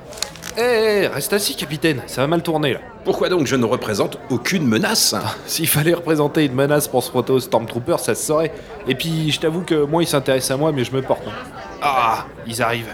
Eh, 0.60 1.04
eh, 1.04 1.06
reste 1.06 1.32
assis, 1.32 1.56
capitaine, 1.56 2.02
ça 2.06 2.20
va 2.20 2.26
mal 2.26 2.42
tourner, 2.42 2.74
là. 2.74 2.80
Pourquoi 3.04 3.28
donc 3.30 3.46
je 3.46 3.56
ne 3.56 3.64
représente 3.64 4.18
aucune 4.28 4.66
menace 4.66 5.14
S'il 5.46 5.66
fallait 5.68 5.94
représenter 5.94 6.44
une 6.44 6.52
menace 6.54 6.86
pour 6.86 7.02
se 7.02 7.08
frotter 7.10 7.32
aux 7.32 7.40
Stormtroopers, 7.40 7.98
ça 8.00 8.14
se 8.14 8.26
saurait. 8.26 8.52
Et 8.86 8.94
puis, 8.94 9.30
je 9.30 9.40
t'avoue 9.40 9.62
que 9.62 9.84
moi, 9.84 10.02
ils 10.02 10.06
s'intéressent 10.06 10.50
à 10.50 10.56
moi, 10.58 10.70
mais 10.72 10.84
je 10.84 10.92
me 10.92 11.00
porte. 11.00 11.22
hein. 11.26 11.32
Ah, 11.80 12.26
ils 12.46 12.60
arrivent. 12.60 12.92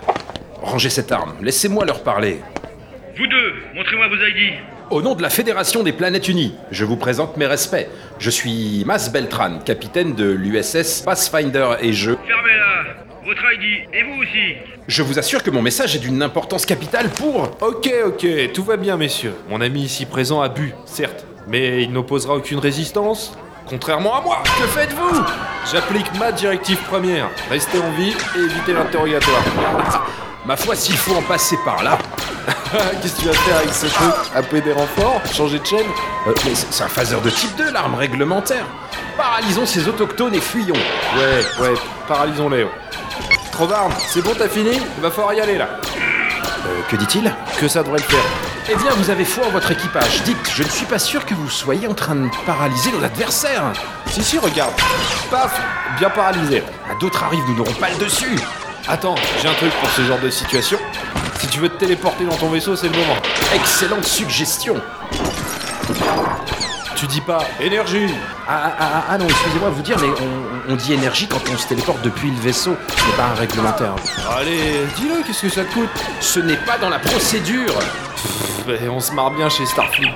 Rangez 0.63 0.91
cette 0.91 1.11
arme, 1.11 1.33
laissez-moi 1.43 1.85
leur 1.85 2.03
parler. 2.03 2.41
Vous 3.19 3.27
deux, 3.27 3.55
montrez-moi 3.75 4.09
vos 4.09 4.15
ID. 4.15 4.55
Au 4.91 5.03
nom 5.03 5.17
de 5.17 5.23
la 5.23 5.31
Fédération 5.31 5.83
des 5.83 5.93
Planètes 5.93 6.29
Unies, 6.29 6.55
je 6.71 6.85
vous 6.85 6.97
présente 6.97 7.37
mes 7.37 7.47
respects. 7.47 7.89
Je 8.21 8.31
suis 8.31 8.85
Mas 8.87 9.11
Beltran, 9.11 9.59
capitaine 9.65 10.15
de 10.15 10.31
l'USS 10.31 11.03
Pathfinder 11.05 11.71
et 11.81 11.93
je... 11.93 12.13
Fermez-la. 12.13 12.66
Votre 13.27 13.43
ID. 13.55 13.89
Et 13.93 14.05
vous 14.05 14.23
aussi. 14.23 14.55
Je 14.87 15.03
vous 15.03 15.19
assure 15.19 15.43
que 15.43 15.51
mon 15.51 15.61
message 15.61 15.97
est 15.97 15.99
d'une 15.99 16.23
importance 16.23 16.65
capitale 16.65 17.09
pour... 17.09 17.51
Ok, 17.61 17.93
ok, 18.07 18.53
tout 18.55 18.63
va 18.63 18.77
bien, 18.77 18.97
messieurs. 18.97 19.35
Mon 19.49 19.61
ami 19.61 19.83
ici 19.83 20.07
présent 20.07 20.43
a 20.43 20.49
bu, 20.49 20.73
certes, 20.85 21.27
mais 21.49 21.83
il 21.83 21.91
n'opposera 21.91 22.37
aucune 22.37 22.61
résistance. 22.61 23.37
Contrairement 23.69 24.15
à 24.15 24.21
moi, 24.21 24.45
que 24.45 24.67
faites-vous 24.69 25.25
J'applique 25.73 26.07
ma 26.21 26.31
directive 26.31 26.79
première. 26.85 27.29
Restez 27.51 27.79
en 27.81 27.91
vie 27.91 28.15
et 28.37 28.39
évitez 28.39 28.73
l'interrogatoire. 28.73 29.43
Ma 30.47 30.57
foi, 30.57 30.77
s'il 30.77 30.97
faut 30.97 31.17
en 31.17 31.23
passer 31.23 31.57
par 31.65 31.83
là. 31.83 31.99
Qu'est-ce 33.03 33.17
que 33.17 33.21
tu 33.23 33.27
vas 33.27 33.33
faire 33.33 33.57
avec 33.57 33.73
ce 33.73 33.87
truc 33.87 34.15
Appeler 34.37 34.61
des 34.61 34.73
renforts 34.73 35.21
Changer 35.33 35.59
de 35.59 35.67
chaîne 35.67 35.87
Euh, 36.29 36.33
mais 36.45 36.55
c'est 36.55 36.73
c'est 36.73 36.85
un 36.85 36.89
phaser 36.89 37.17
de 37.25 37.31
type 37.31 37.57
2, 37.57 37.73
l'arme 37.73 37.97
réglementaire. 37.97 38.65
Paralysons 39.17 39.67
ces 39.67 39.89
autochtones 39.89 40.37
et 40.37 40.41
fuyons. 40.41 40.75
Ouais, 41.17 41.65
ouais, 41.65 41.75
paralysons-les. 42.07 42.67
C'est 44.09 44.23
bon, 44.23 44.33
t'as 44.37 44.49
fini 44.49 44.71
Il 44.97 45.03
va 45.03 45.11
falloir 45.11 45.33
y 45.35 45.41
aller 45.41 45.57
là. 45.57 45.69
Euh, 46.67 46.81
que 46.91 46.97
dit-il 46.97 47.33
Que 47.59 47.69
ça 47.69 47.83
devrait 47.83 48.01
le 48.01 48.05
faire. 48.05 48.25
Eh 48.69 48.75
bien, 48.75 48.91
vous 48.97 49.09
avez 49.11 49.25
foi 49.25 49.47
en 49.47 49.51
votre 49.51 49.71
équipage. 49.71 50.23
Dites, 50.25 50.37
je 50.55 50.63
ne 50.63 50.69
suis 50.69 50.85
pas 50.85 50.99
sûr 50.99 51.25
que 51.25 51.33
vous 51.35 51.49
soyez 51.49 51.87
en 51.87 51.95
train 51.95 52.17
de 52.17 52.29
paralyser 52.45 52.93
nos 52.93 53.03
adversaires. 53.03 53.73
Si, 54.09 54.23
si, 54.23 54.39
regarde. 54.39 54.75
Paf 55.31 55.59
Bien 55.99 56.11
paralysé. 56.11 56.63
Ah, 56.87 56.93
D'autres 57.01 57.23
arrivent, 57.25 57.45
nous 57.49 57.57
n'aurons 57.57 57.73
pas 57.75 57.89
le 57.91 57.97
dessus. 57.97 58.39
Attends, 58.89 59.15
j'ai 59.41 59.49
un 59.49 59.55
truc 59.55 59.73
pour 59.81 59.89
ce 59.91 60.03
genre 60.03 60.19
de 60.19 60.29
situation. 60.29 60.79
Si 61.39 61.47
tu 61.47 61.61
veux 61.61 61.69
te 61.69 61.79
téléporter 61.79 62.25
dans 62.25 62.37
ton 62.37 62.51
vaisseau, 62.51 62.77
c'est 62.77 62.89
le 62.89 62.99
moment. 62.99 63.17
Excellente 63.55 64.05
suggestion. 64.05 64.75
Tu 66.97 67.07
dis 67.07 67.21
pas 67.21 67.39
énergie 67.61 68.07
Ah, 68.49 68.63
ah, 68.65 68.73
ah, 68.81 69.05
ah, 69.11 69.19
non, 69.19 69.27
excusez-moi 69.29 69.69
de 69.69 69.75
vous 69.75 69.83
dire, 69.83 69.97
mais 70.01 70.09
on, 70.69 70.73
on 70.73 70.77
dit 70.77 70.95
énergie 70.95 71.27
quand 71.29 71.41
on 71.53 71.59
se 71.59 71.67
téléporte 71.69 72.01
depuis 72.03 72.31
le 72.31 72.41
vaisseau. 72.41 72.75
Ce 72.89 73.07
n'est 73.11 73.17
pas 73.17 73.25
un 73.25 73.35
réglementaire. 73.35 73.95
Allez, 74.39 74.87
dis-le, 74.97 75.23
qu'est-ce 75.27 75.43
que 75.43 75.49
ça 75.51 75.65
te 75.65 75.73
coûte? 75.75 75.91
Ce 76.21 76.41
n'est 76.41 76.57
pas 76.57 76.79
dans 76.79 76.89
la 76.89 76.99
procédure. 76.99 77.75
Pff, 77.75 78.81
On 78.91 79.01
se 79.01 79.13
marre 79.13 79.31
bien 79.33 79.49
chez 79.51 79.67
Starfleet. 79.67 80.09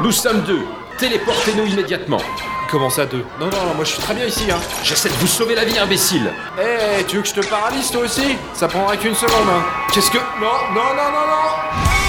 Nous 0.00 0.12
sommes 0.12 0.40
deux. 0.42 0.64
Téléportez-nous 0.98 1.66
immédiatement. 1.66 2.20
Comment 2.68 2.90
ça, 2.90 3.06
deux? 3.06 3.24
Non, 3.38 3.46
non, 3.46 3.74
moi 3.76 3.84
je 3.84 3.90
suis 3.92 4.02
très 4.02 4.14
bien 4.14 4.26
ici, 4.26 4.50
hein. 4.50 4.58
J'essaie 4.82 5.08
de 5.10 5.14
vous 5.14 5.28
sauver 5.28 5.54
la 5.54 5.64
vie, 5.64 5.78
imbécile. 5.78 6.32
Eh, 6.58 7.04
tu 7.04 7.16
veux 7.16 7.22
que 7.22 7.28
je 7.28 7.34
te 7.34 7.46
paralyse 7.46 7.92
toi 7.92 8.02
aussi? 8.02 8.36
Ça 8.54 8.66
prendra 8.66 8.96
qu'une 8.96 9.14
seconde, 9.14 9.48
hein. 9.48 9.62
Qu'est-ce 9.92 10.10
que... 10.10 10.18
Non, 10.18 10.74
non, 10.74 10.82
non, 10.96 11.10
non, 11.12 11.26
non 11.28 12.05